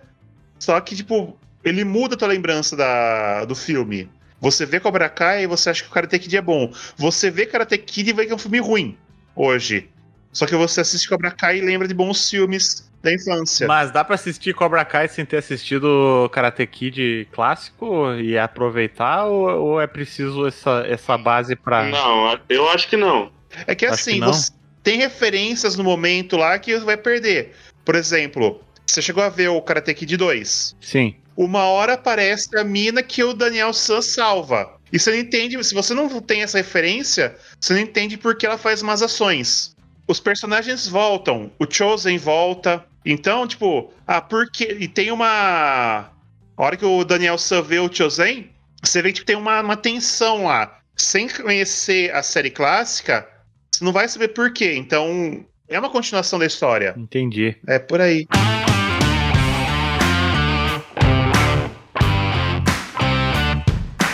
[0.59, 4.11] Só que, tipo, ele muda a tua lembrança da, do filme.
[4.40, 6.72] Você vê Cobra Kai e você acha que o Karate Kid é bom.
[6.96, 8.96] Você vê Karate Kid e vê que é um filme ruim
[9.34, 9.88] hoje.
[10.32, 13.66] Só que você assiste Cobra Kai e lembra de bons filmes da infância.
[13.66, 19.24] Mas dá pra assistir Cobra Kai sem ter assistido Karate Kid clássico e aproveitar?
[19.24, 21.84] Ou, ou é preciso essa, essa base pra.
[21.84, 23.32] Não, eu acho que não.
[23.66, 24.32] É que Acho assim, que não.
[24.32, 24.52] você
[24.87, 27.57] tem referências no momento lá que vai perder.
[27.84, 30.76] Por exemplo, você chegou a ver o Karate Kid 2.
[30.80, 31.16] Sim.
[31.37, 34.78] Uma hora aparece a mina que o Daniel San salva.
[34.93, 38.47] E você não entende, se você não tem essa referência, você não entende por que
[38.47, 39.74] ela faz umas ações.
[40.07, 42.87] Os personagens voltam, o Chosen volta.
[43.05, 44.76] Então, tipo, ah, porque.
[44.78, 46.12] E tem uma.
[46.57, 48.49] A hora que o Daniel San vê o Chosen,
[48.80, 50.78] você vê que tem uma, uma tensão lá.
[50.95, 53.28] Sem conhecer a série clássica,
[53.77, 54.74] você não vai saber por quê.
[54.74, 56.95] Então, é uma continuação da história.
[56.97, 57.57] Entendi.
[57.66, 58.27] É por aí.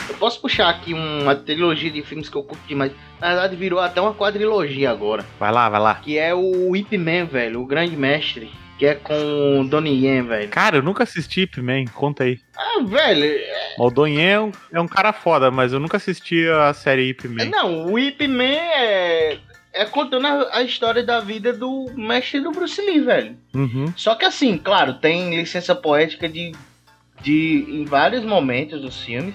[0.09, 2.91] Eu posso puxar aqui uma trilogia de filmes que eu curto demais.
[3.21, 5.25] Na verdade, virou até uma quadrilogia agora.
[5.39, 5.95] Vai lá, vai lá.
[5.97, 8.51] Que é o Ip Man, velho, o grande mestre.
[8.79, 10.49] Que é com o Donnie Yen, velho.
[10.49, 12.41] Cara, eu nunca assisti Ip Man, conta aí.
[12.57, 16.49] Ah, velho, é O Donnie é um, é um cara foda, mas eu nunca assisti
[16.49, 17.45] a série Ip Man.
[17.45, 19.39] Não, o Ip Man é,
[19.73, 23.37] é contando a, a história da vida do mestre do Bruce Lee, velho.
[23.55, 23.93] Uhum.
[23.97, 26.53] Só que assim, claro, tem licença poética de,
[27.23, 29.35] de em vários momentos dos filmes,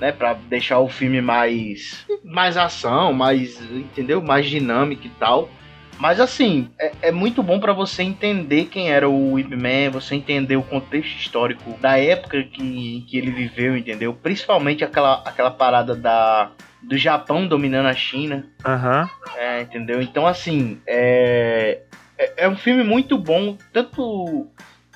[0.00, 4.22] né, Pra deixar o filme mais mais ação, mais, entendeu?
[4.22, 5.50] Mais dinâmico e tal.
[5.98, 10.14] Mas assim, é, é muito bom pra você entender quem era o Ip Man, você
[10.14, 14.14] entender o contexto histórico da época que, que ele viveu, entendeu?
[14.14, 16.52] Principalmente aquela, aquela parada da,
[16.82, 18.46] do Japão dominando a China.
[18.64, 19.08] Aham.
[19.36, 20.00] É, entendeu?
[20.00, 21.80] Então, assim, é,
[22.16, 24.46] é, é um filme muito bom, tanto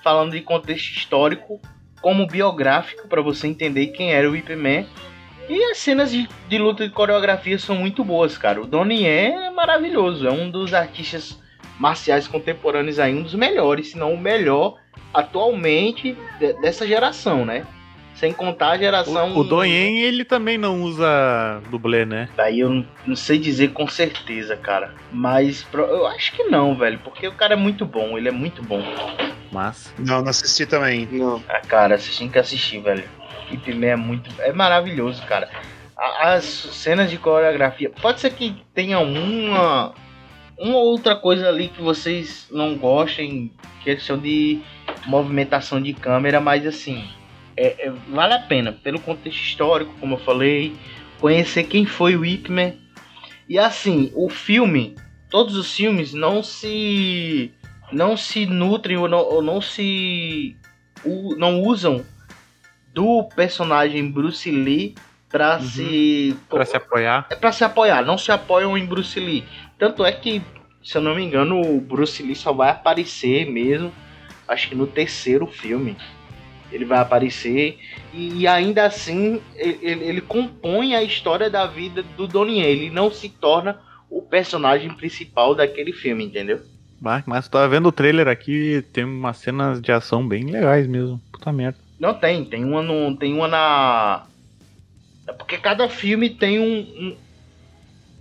[0.03, 1.61] falando de contexto histórico,
[2.01, 4.85] como biográfico, pra você entender quem era o Ip Man.
[5.49, 8.61] E as cenas de, de luta e coreografia são muito boas, cara.
[8.61, 11.39] O Donnie Yen é maravilhoso, é um dos artistas
[11.79, 14.79] marciais contemporâneos aí, um dos melhores, se não o melhor
[15.13, 17.67] atualmente de- dessa geração, né?
[18.15, 19.33] Sem contar a geração.
[19.35, 22.29] O, o Donnie, ele também não usa dublê, né?
[22.37, 24.95] Daí eu não, sei dizer com certeza, cara.
[25.11, 26.99] Mas eu acho que não, velho.
[27.01, 28.83] Porque o cara é muito bom, ele é muito bom.
[29.51, 29.93] Mas.
[29.99, 31.09] Não, não assisti também.
[31.11, 31.43] Não.
[31.49, 33.05] Ah, cara, vocês têm que assistir, velho.
[33.51, 34.31] Ip Man é muito.
[34.41, 35.49] É maravilhoso, cara.
[35.97, 37.91] As cenas de coreografia.
[37.91, 39.95] Pode ser que tenha uma.
[40.59, 43.51] Uma outra coisa ali que vocês não gostem,
[43.83, 44.61] questão de
[45.07, 47.05] movimentação de câmera, mas assim.
[47.67, 50.75] É- é- vale a pena, pelo contexto histórico, como eu falei,
[51.21, 52.73] conhecer quem foi o Ip Man.
[53.49, 54.97] E assim, o filme,
[55.31, 57.53] todos os filmes não se
[57.93, 60.57] não se nutrem ou não, ou não se
[61.05, 62.03] u- não usam
[62.95, 64.95] do personagem Bruce Lee
[65.29, 67.27] pra se Pra se apoiar.
[67.31, 69.45] é pra se apoiar, não se apoiam em Bruce Lee.
[69.79, 70.41] Tanto é que,
[70.83, 73.93] se eu não me engano, o Bruce Lee só vai aparecer mesmo,
[74.49, 75.97] acho que no terceiro filme.
[76.73, 77.79] Ele vai aparecer
[78.15, 82.63] e, ainda assim ele, ele- compõe a história da vida do Donnie.
[82.63, 83.79] Ele não se torna
[84.11, 86.61] o personagem principal daquele filme, entendeu?
[87.01, 91.21] Mas, mas tava vendo o trailer aqui, tem umas cenas de ação bem legais mesmo.
[91.33, 91.79] Puta merda.
[91.99, 94.27] Não tem, tem uma no, tem uma na
[95.27, 97.17] é porque cada filme tem um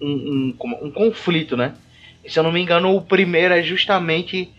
[0.01, 1.73] um, um, um, um conflito, né?
[2.27, 4.49] Se eu não me engano, o primeiro é justamente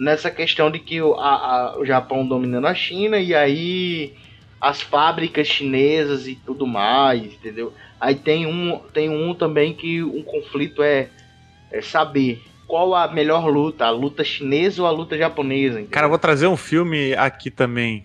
[0.00, 1.34] nessa questão de que o, a-
[1.74, 4.14] a- o Japão dominando a China e aí
[4.60, 7.72] as fábricas chinesas e tudo mais, entendeu?
[8.00, 11.08] Aí tem um, tem um também que um conflito é,
[11.70, 15.74] é saber qual a melhor luta, a luta chinesa ou a luta japonesa.
[15.74, 15.90] entendeu?
[15.90, 18.04] Cara, vou trazer um filme aqui também.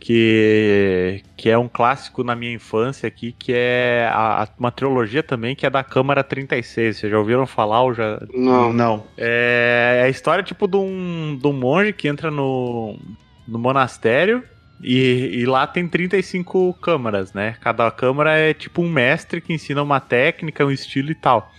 [0.00, 5.22] Que, que é um clássico na minha infância aqui, que é a- a- uma trilogia
[5.22, 6.96] também, que é da Câmara 36.
[6.96, 8.20] Vocês já ouviram falar ou já.
[8.32, 8.72] Não.
[8.72, 9.06] Não.
[9.16, 12.98] É, é a história tipo de um, de um monge que entra no,
[13.46, 14.42] no monastério
[14.82, 17.56] e, e lá tem 35 câmaras, né?
[17.60, 21.52] Cada câmara é tipo um mestre que ensina uma técnica, um estilo e tal.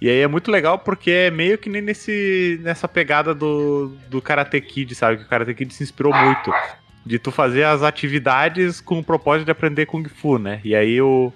[0.00, 4.22] E aí é muito legal porque é meio que nem nesse, nessa pegada do, do
[4.22, 5.18] Karate Kid, sabe?
[5.18, 6.50] Que o Karate Kid se inspirou muito.
[7.04, 10.60] De tu fazer as atividades com o propósito de aprender Kung Fu, né?
[10.62, 11.32] E aí o,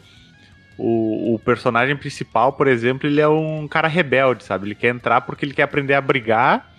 [0.76, 4.66] o, o personagem principal, por exemplo, ele é um cara rebelde, sabe?
[4.68, 6.70] Ele quer entrar porque ele quer aprender a brigar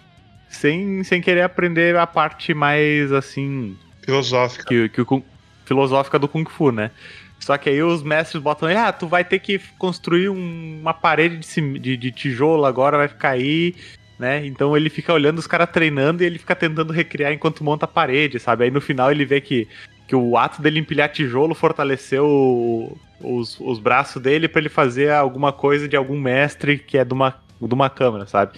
[0.50, 4.66] sem, sem querer aprender a parte mais, assim, Filosófica.
[4.66, 5.24] que, que o
[5.66, 6.92] filosófica do Kung Fu, né?
[7.40, 10.94] Só que aí os mestres botam ele, ah, tu vai ter que construir um- uma
[10.94, 13.76] parede de, de, de tijolo agora, vai ficar aí,
[14.18, 14.46] né?
[14.46, 17.88] Então ele fica olhando os caras treinando e ele fica tentando recriar enquanto monta a
[17.88, 18.64] parede, sabe?
[18.64, 19.68] Aí no final ele vê que,
[20.08, 25.12] que o ato dele empilhar tijolo fortaleceu o- os, os braços dele pra ele fazer
[25.12, 28.58] alguma coisa de algum mestre que é de uma, de uma câmera, sabe?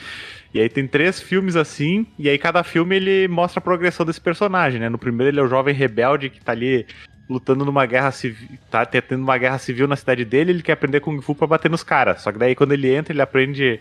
[0.53, 4.19] E aí tem três filmes assim, e aí cada filme ele mostra a progressão desse
[4.21, 4.89] personagem, né?
[4.89, 6.85] No primeiro ele é o jovem rebelde que tá ali
[7.29, 11.01] lutando numa guerra civil, tá tendo uma guerra civil na cidade dele, ele quer aprender
[11.01, 12.21] Kung Fu pra bater nos caras.
[12.21, 13.79] Só que daí quando ele entra, ele aprende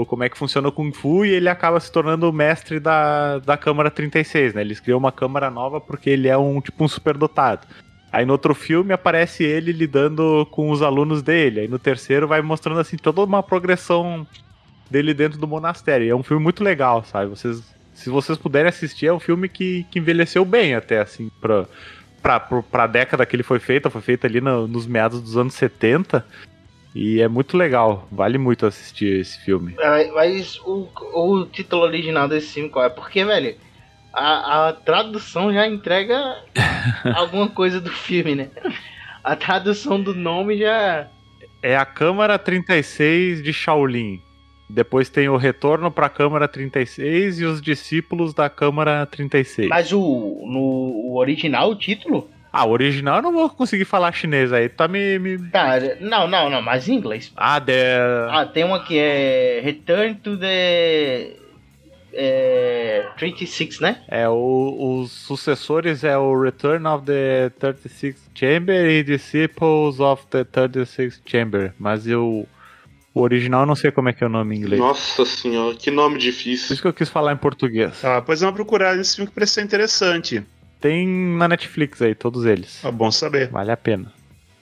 [0.00, 2.78] o- como é que funciona o Kung Fu e ele acaba se tornando o mestre
[2.78, 4.60] da, da Câmara 36, né?
[4.60, 7.66] Eles criam uma câmara nova porque ele é um tipo um superdotado.
[8.12, 11.60] Aí no outro filme aparece ele lidando com os alunos dele.
[11.60, 14.26] Aí no terceiro vai mostrando assim toda uma progressão
[14.90, 16.06] dele dentro do monastério.
[16.06, 17.28] E é um filme muito legal, sabe?
[17.30, 21.66] Vocês, se vocês puderem assistir, é um filme que, que envelheceu bem até, assim, pra,
[22.22, 23.90] pra, pra década que ele foi feito.
[23.90, 26.24] Foi feito ali no- nos meados dos anos 70.
[26.98, 28.08] E é muito legal.
[28.10, 29.74] Vale muito assistir esse filme.
[29.78, 32.88] É, Mas o, o título original desse filme qual é?
[32.88, 33.54] Porque, velho,
[34.14, 36.42] a, a tradução já entrega
[37.14, 38.48] alguma coisa do filme, né?
[39.22, 41.06] A tradução do nome já.
[41.62, 44.22] É a Câmara 36 de Shaolin.
[44.70, 49.68] Depois tem o Retorno pra Câmara 36 e os discípulos da Câmara 36.
[49.68, 52.30] Mas o, no o original, o título?
[52.56, 54.68] Ah, o original eu não vou conseguir falar chinês aí.
[54.68, 55.18] Tá me.
[55.18, 55.38] me...
[55.50, 57.30] Cara, não, não, não, mas em inglês.
[57.36, 57.98] Ah, the...
[58.30, 61.32] Ah, tem uma que é Return to the.
[62.18, 64.00] É, 36, né?
[64.08, 70.42] É, o, os sucessores é o Return of the 36 Chamber e Disciples of the
[70.44, 71.74] 36 Chamber.
[71.78, 72.48] Mas eu.
[73.12, 74.80] O original eu não sei como é que é o nome em inglês.
[74.80, 76.72] Nossa senhora, que nome Por difícil.
[76.72, 78.02] isso que eu quis falar em português.
[78.02, 80.42] Ah, pois é uma procurada nesse filme que parece ser interessante.
[80.80, 82.84] Tem na Netflix aí, todos eles.
[82.84, 83.48] É bom saber.
[83.50, 84.12] Vale a pena.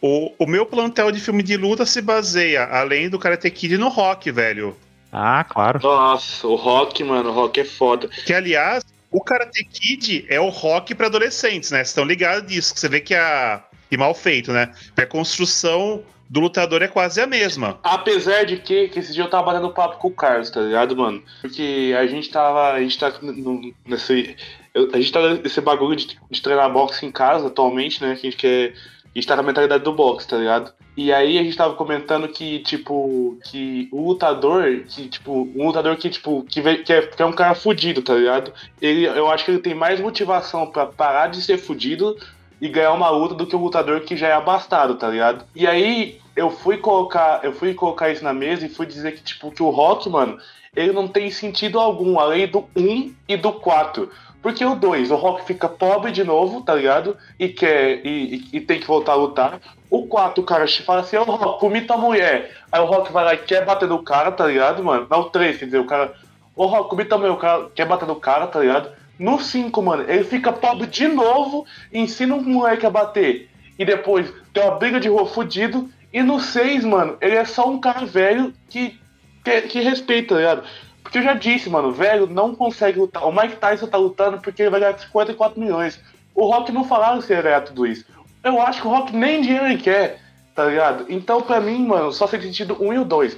[0.01, 3.89] O, o meu plantel de filme de luta se baseia, além do Karate Kid, no
[3.89, 4.77] rock, velho.
[5.11, 5.81] Ah, claro.
[5.83, 8.09] Nossa, o Rock, mano, o Rock é foda.
[8.09, 11.79] Que, aliás, o Karate Kid é o rock pra adolescentes, né?
[11.79, 13.63] Vocês estão ligados disso, que você vê que a.
[13.91, 14.73] E mal feito, né?
[14.97, 17.79] A construção do lutador é quase a mesma.
[17.85, 20.97] Apesar de que, que esse dia eu tava batendo papo com o Carlos, tá ligado,
[20.97, 21.23] mano?
[21.41, 22.73] Porque a gente tava.
[22.73, 24.35] A gente tá no- nesse.
[24.75, 28.15] A gente tá nesse bagulho de, de treinar boxe em casa atualmente, né?
[28.17, 28.75] Que a gente quer.
[29.05, 30.73] A gente tá com a mentalidade do boxe, tá ligado?
[30.97, 35.97] E aí a gente tava comentando que, tipo, que o lutador, que, tipo, um lutador
[35.97, 38.53] que, tipo, que, vê- que, é, que é um cara fudido, tá ligado?
[38.83, 42.17] Ele, eu acho que ele tem mais motivação pra parar de ser fudido
[42.61, 45.45] e ganhar uma luta do que um lutador que já é abastado, tá ligado?
[45.55, 49.23] E aí eu fui colocar, eu fui colocar isso na mesa e fui dizer que
[49.23, 50.39] tipo que o Rock, mano,
[50.75, 54.11] ele não tem sentido algum além do 1 e do 4.
[54.45, 57.17] Porque o 2, o Rock fica pobre de novo, tá ligado?
[57.39, 59.59] E quer e, e- e tem que voltar a lutar.
[59.91, 62.51] O 4, o cara fala assim, ô Rock, comi tua mulher.
[62.71, 65.07] Aí o Rock vai lá e quer bater no cara, tá ligado, mano?
[65.09, 66.13] Não, o 3, quer dizer, o cara.
[66.55, 68.91] Ô Rock, comi tua mulher, o cara quer bater no cara, tá ligado?
[69.19, 73.49] No 5, mano, ele fica pobre de novo, ensina um moleque a bater.
[73.79, 75.89] E depois tem uma briga de rua fudido.
[76.13, 79.01] E no 6, mano, ele é só um cara velho que,
[79.43, 80.65] que, que respeita, tá ligado?
[81.05, 83.25] Porque eu já disse, mano, velho não consegue lutar.
[83.25, 86.01] O Mike Tyson tá lutando porque ele vai ganhar 54 milhões.
[86.35, 88.05] O Rock não falaram se ele ganhar tudo isso.
[88.43, 90.19] Eu acho que o Rock nem dinheiro ele quer,
[90.55, 91.07] tá ligado?
[91.09, 93.37] Então, pra mim, mano, só faz sentido um e o dois.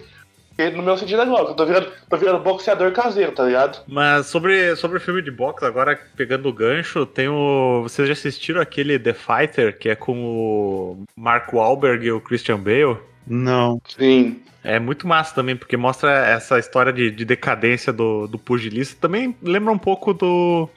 [0.56, 3.44] Porque no meu sentido é igual, que eu tô virando, tô virando boxeador caseiro, tá
[3.44, 3.82] ligado?
[3.86, 7.82] Mas sobre, sobre o filme de boxe, agora pegando o gancho, tem o.
[7.82, 12.58] Vocês já assistiram aquele The Fighter, que é com o Mark Wahlberg e o Christian
[12.58, 12.96] Bale?
[13.26, 13.82] Não.
[13.86, 14.40] Sim.
[14.68, 18.96] É muito massa também, porque mostra essa história de, de decadência do, do pugilista.
[19.00, 20.68] Também lembra um pouco do,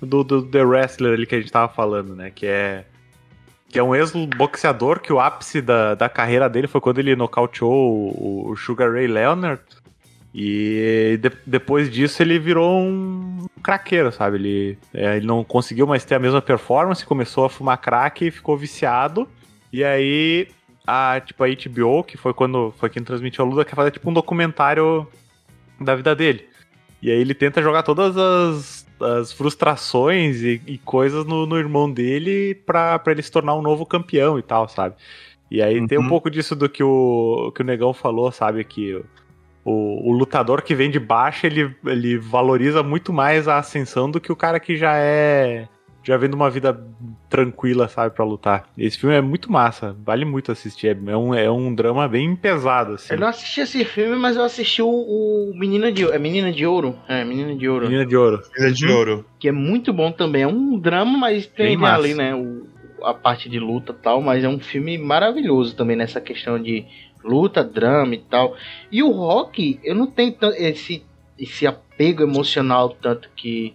[0.00, 2.30] do, do The Wrestler ali que a gente tava falando, né?
[2.32, 2.84] Que é.
[3.68, 7.70] Que é um ex-boxeador que o ápice da, da carreira dele foi quando ele nocauteou
[7.72, 9.60] o, o Sugar Ray Leonard.
[10.32, 14.36] E de- depois disso ele virou um craqueiro, sabe?
[14.36, 18.30] Ele, é, ele não conseguiu mais ter a mesma performance, começou a fumar crack e
[18.30, 19.28] ficou viciado.
[19.72, 20.48] E aí
[20.88, 24.08] a tipo a HBO, que foi quando foi quem transmitiu a luta, quer fazer tipo
[24.10, 25.06] um documentário
[25.80, 26.48] da vida dele.
[27.02, 31.90] E aí ele tenta jogar todas as, as frustrações e, e coisas no, no irmão
[31.92, 34.96] dele pra, pra ele se tornar um novo campeão e tal, sabe?
[35.50, 36.08] E aí tem um Uhum.
[36.08, 38.64] pouco disso do que o, que o Negão falou, sabe?
[38.64, 38.94] Que
[39.64, 44.20] o, o lutador que vem de baixo, ele, ele valoriza muito mais a ascensão do
[44.20, 45.68] que o cara que já é.
[46.08, 46.82] Já vem de uma vida
[47.28, 48.64] tranquila, sabe, pra lutar.
[48.78, 50.96] Esse filme é muito massa, vale muito assistir.
[51.06, 53.12] É um, é um drama bem pesado, assim.
[53.12, 56.64] Eu não assisti esse filme, mas eu assisti o, o Menina de É Menina de
[56.64, 56.96] Ouro?
[57.06, 57.84] É, Menina de Ouro.
[57.84, 58.40] Menina de Ouro.
[58.56, 59.26] Menina de Ouro.
[59.38, 60.44] Que é muito bom também.
[60.44, 61.96] É um drama, mas tem Bem massa.
[62.02, 62.34] ali, né?
[62.34, 62.66] o-
[63.02, 64.22] a parte de luta e tal.
[64.22, 66.86] Mas é um filme maravilhoso também nessa questão de
[67.22, 68.56] luta, drama e tal.
[68.90, 71.04] E o rock, eu não tenho esse,
[71.38, 73.74] esse apego emocional tanto que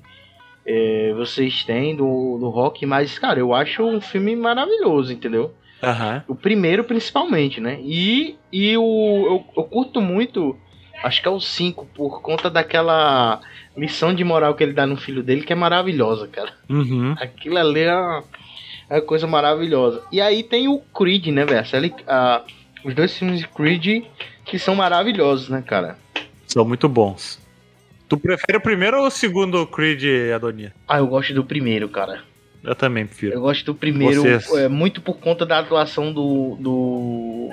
[0.65, 5.53] é, vocês têm do, do rock, mas, cara, eu acho um filme maravilhoso, entendeu?
[5.81, 6.23] Aham.
[6.27, 7.79] O primeiro, principalmente, né?
[7.81, 10.57] E, e o, eu, eu curto muito,
[11.03, 13.41] acho que é o 5, por conta daquela
[13.75, 16.53] lição de moral que ele dá no filho dele, que é maravilhosa, cara.
[16.69, 17.13] Uhum.
[17.19, 18.23] Aquilo ali é uma,
[18.89, 20.01] é uma coisa maravilhosa.
[20.11, 21.65] E aí tem o Creed, né, velho?
[22.85, 24.05] Os dois filmes de Creed
[24.45, 25.97] que são maravilhosos, né, cara?
[26.47, 27.42] São muito bons.
[28.07, 30.73] Tu prefere o primeiro ou o segundo Creed, Adonia?
[30.87, 32.21] Ah, eu gosto do primeiro, cara.
[32.63, 33.33] Eu também prefiro.
[33.33, 34.51] Eu gosto do primeiro, Vocês?
[34.53, 36.55] é, muito por conta da atuação do.
[36.59, 37.49] do.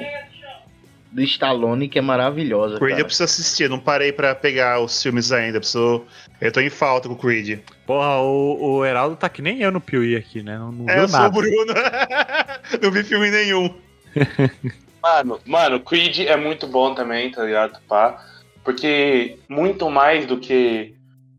[1.10, 2.76] do Stallone, que é maravilhosa.
[2.76, 3.04] Creed eu cara.
[3.06, 5.58] preciso assistir, não parei pra pegar os filmes ainda.
[5.58, 6.04] Preciso...
[6.40, 7.58] Eu tô em falta com o Creed.
[7.86, 10.56] Porra, o, o Heraldo tá que nem eu no Piuí aqui, né?
[10.56, 11.34] Não, não É, viu eu sou o nada.
[11.34, 11.74] Bruno.
[12.82, 13.74] não vi filme nenhum.
[15.02, 17.80] Mano, mano, Creed é muito bom também, tá ligado?
[17.88, 18.22] Pá?
[18.64, 20.94] Porque muito mais do que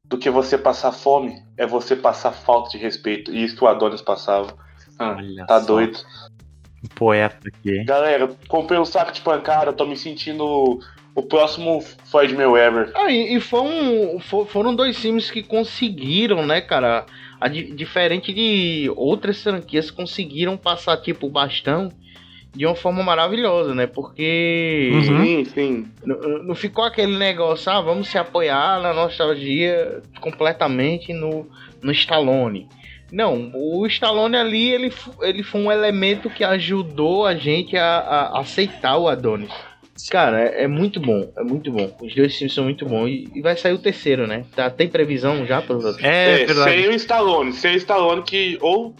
[0.05, 3.31] do que você passar fome é você passar falta de respeito.
[3.33, 4.53] E isso que o Adonis passava.
[4.99, 5.65] Ah, Olha tá só.
[5.67, 5.99] doido.
[6.83, 7.85] Um poeta aqui, hein?
[7.85, 10.79] Galera, comprei um saco de pancada, tô me sentindo
[11.15, 12.91] o próximo Floyd Mayweather.
[12.95, 17.05] Ah, e, e foi um- fo- foram dois filmes que conseguiram, né, cara?
[17.39, 21.89] A di- diferente de outras franquias, conseguiram passar, tipo, o bastão
[22.53, 23.87] de uma forma maravilhosa, né?
[23.87, 25.87] Porque Sim, sim.
[26.05, 31.47] não, não ficou aquele negócio, ah, vamos se apoiar na nostalgia completamente no,
[31.81, 32.67] no Stallone.
[33.11, 38.39] Não, o Stallone ali, ele, ele foi um elemento que ajudou a gente a, a
[38.39, 39.51] aceitar o Adonis.
[40.09, 41.95] Cara, é, é muito bom, é muito bom.
[42.01, 43.07] Os dois filmes são muito bons.
[43.07, 44.45] E, e vai sair o terceiro, né?
[44.55, 46.71] Tá, tem previsão já para os É, É, verdade.
[46.71, 47.53] sem o Stallone.
[47.53, 48.95] Sem o Stallone que ou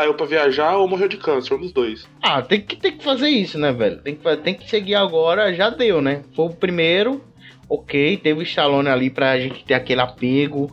[0.00, 2.08] saiu pra viajar ou morreu de câncer, um dos dois.
[2.22, 3.98] Ah, tem que, tem que fazer isso, né, velho?
[3.98, 6.22] Tem que, tem que seguir agora, já deu, né?
[6.34, 7.22] Foi o primeiro,
[7.68, 10.70] ok, teve o Stallone ali pra gente ter aquele apego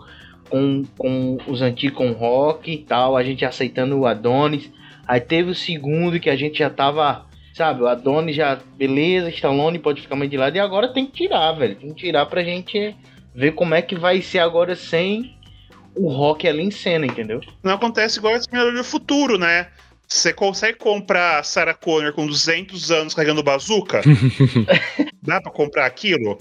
[0.49, 4.71] com, com os antigos, com rock e tal, a gente aceitando o Adonis.
[5.05, 9.79] Aí teve o segundo que a gente já tava, sabe, o Adonis já, beleza, Stallone
[9.79, 11.75] pode ficar mais de lado, e agora tem que tirar, velho.
[11.75, 12.95] Tem que tirar pra gente
[13.35, 15.36] ver como é que vai ser agora sem
[15.97, 17.41] o rock ali em cena, entendeu?
[17.63, 19.67] Não acontece igual Exterminador do Futuro, né?
[20.07, 24.01] Você consegue comprar a Sarah Connor com 200 anos carregando bazuca?
[25.21, 26.37] Dá pra comprar aquilo?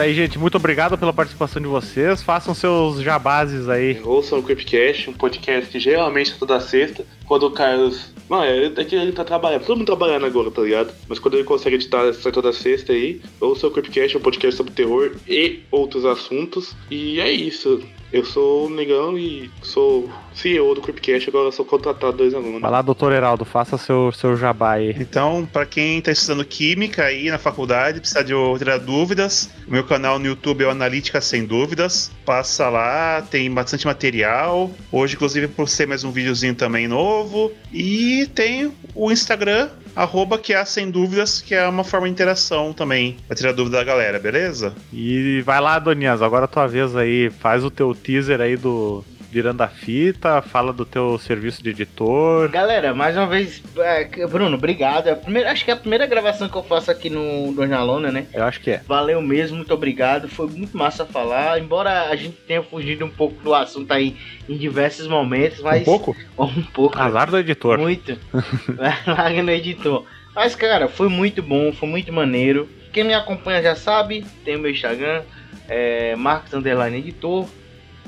[0.00, 0.38] Isso aí, gente.
[0.38, 2.22] Muito obrigado pela participação de vocês.
[2.22, 4.00] Façam seus jabazes aí.
[4.02, 8.10] Ouçam o Creepcast, um podcast que geralmente é toda sexta, quando o Carlos.
[8.26, 10.94] Não, é, é que ele tá trabalhando, todo mundo trabalhando agora, tá ligado?
[11.06, 13.20] Mas quando ele consegue editar, sai toda sexta aí.
[13.38, 16.74] Ouça o Creepcast, um podcast sobre terror e outros assuntos.
[16.90, 17.82] E é isso.
[18.12, 22.60] Eu sou o Negão e sou CEO do Creepcast, agora sou contratado dois alunos.
[22.60, 24.96] Vai lá, doutor Heraldo, faça seu, seu jabá aí.
[24.98, 29.84] Então, pra quem tá estudando química aí na faculdade, precisa de tirar dúvidas, o meu
[29.84, 32.10] canal no YouTube é o Analítica Sem Dúvidas.
[32.24, 34.70] Passa lá, tem bastante material.
[34.90, 37.52] Hoje, inclusive, por ser mais um videozinho também novo.
[37.72, 39.68] E tem o Instagram,
[40.00, 43.76] arroba que há sem dúvidas, que é uma forma de interação também, pra tirar dúvida
[43.76, 44.74] da galera, beleza?
[44.90, 47.28] E vai lá, Donias, agora é tua vez aí.
[47.28, 52.48] Faz o teu teaser aí do Virando a Fita, fala do teu serviço de editor.
[52.48, 55.06] Galera, mais uma vez, é, Bruno, obrigado.
[55.06, 57.70] É a primeira, acho que é a primeira gravação que eu faço aqui no Dois
[57.70, 58.26] na Lona, né?
[58.34, 58.82] Eu acho que é.
[58.88, 60.28] Valeu mesmo, muito obrigado.
[60.28, 61.60] Foi muito massa falar.
[61.60, 64.16] Embora a gente tenha fugido um pouco do assunto aí
[64.48, 65.82] em diversos momentos, mas.
[65.82, 66.16] Um pouco?
[66.36, 66.98] Um pouco.
[66.98, 67.78] Azar do editor.
[67.78, 68.18] Muito.
[69.06, 70.04] Larga no editor.
[70.34, 72.68] Mas, cara, foi muito bom, foi muito maneiro.
[72.92, 75.22] Quem me acompanha já sabe, tem o meu Instagram,
[75.68, 77.46] é Marcos Underline Editor.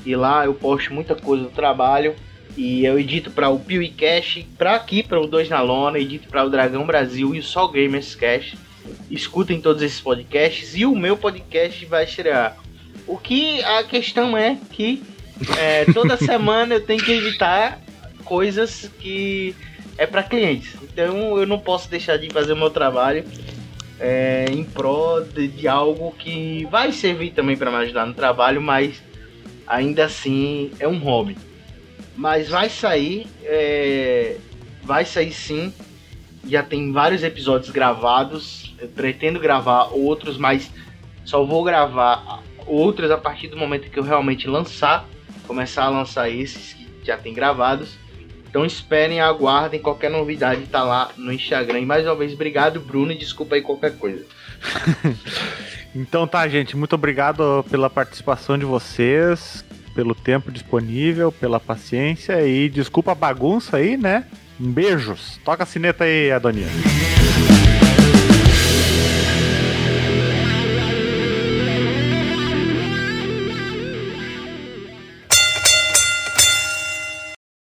[0.05, 2.15] E lá eu posto muita coisa do trabalho.
[2.57, 6.45] E eu edito para o PewCast, para aqui, para o Dois na Lona, edito para
[6.45, 8.59] o Dragão Brasil e o Sol Gamers Cast.
[9.11, 12.57] Escutem todos esses podcasts e o meu podcast vai estrear.
[13.07, 15.03] O que a questão é que
[15.59, 17.81] é, toda semana eu tenho que editar
[18.25, 19.55] coisas que
[19.97, 20.75] é para clientes.
[20.83, 23.25] Então eu não posso deixar de fazer o meu trabalho
[23.99, 28.61] é, em prol de, de algo que vai servir também para me ajudar no trabalho,
[28.61, 29.01] mas
[29.73, 31.37] ainda assim é um hobby.
[32.15, 34.37] Mas vai sair, é,
[34.83, 35.73] vai sair sim.
[36.47, 38.75] Já tem vários episódios gravados.
[38.79, 40.71] Eu pretendo gravar outros, mas
[41.25, 45.09] só vou gravar outros a partir do momento que eu realmente lançar.
[45.47, 47.97] Começar a lançar esses que já tem gravados.
[48.49, 49.81] Então esperem, aguardem.
[49.81, 51.81] Qualquer novidade tá lá no Instagram.
[51.81, 53.13] E mais uma vez, obrigado, Bruno.
[53.13, 54.27] E desculpa aí qualquer coisa.
[55.95, 59.65] Então tá, gente, muito obrigado pela participação de vocês,
[59.95, 64.25] pelo tempo disponível, pela paciência e desculpa a bagunça aí, né?
[64.59, 65.39] Beijos.
[65.45, 66.69] Toca a sineta aí, Adonia.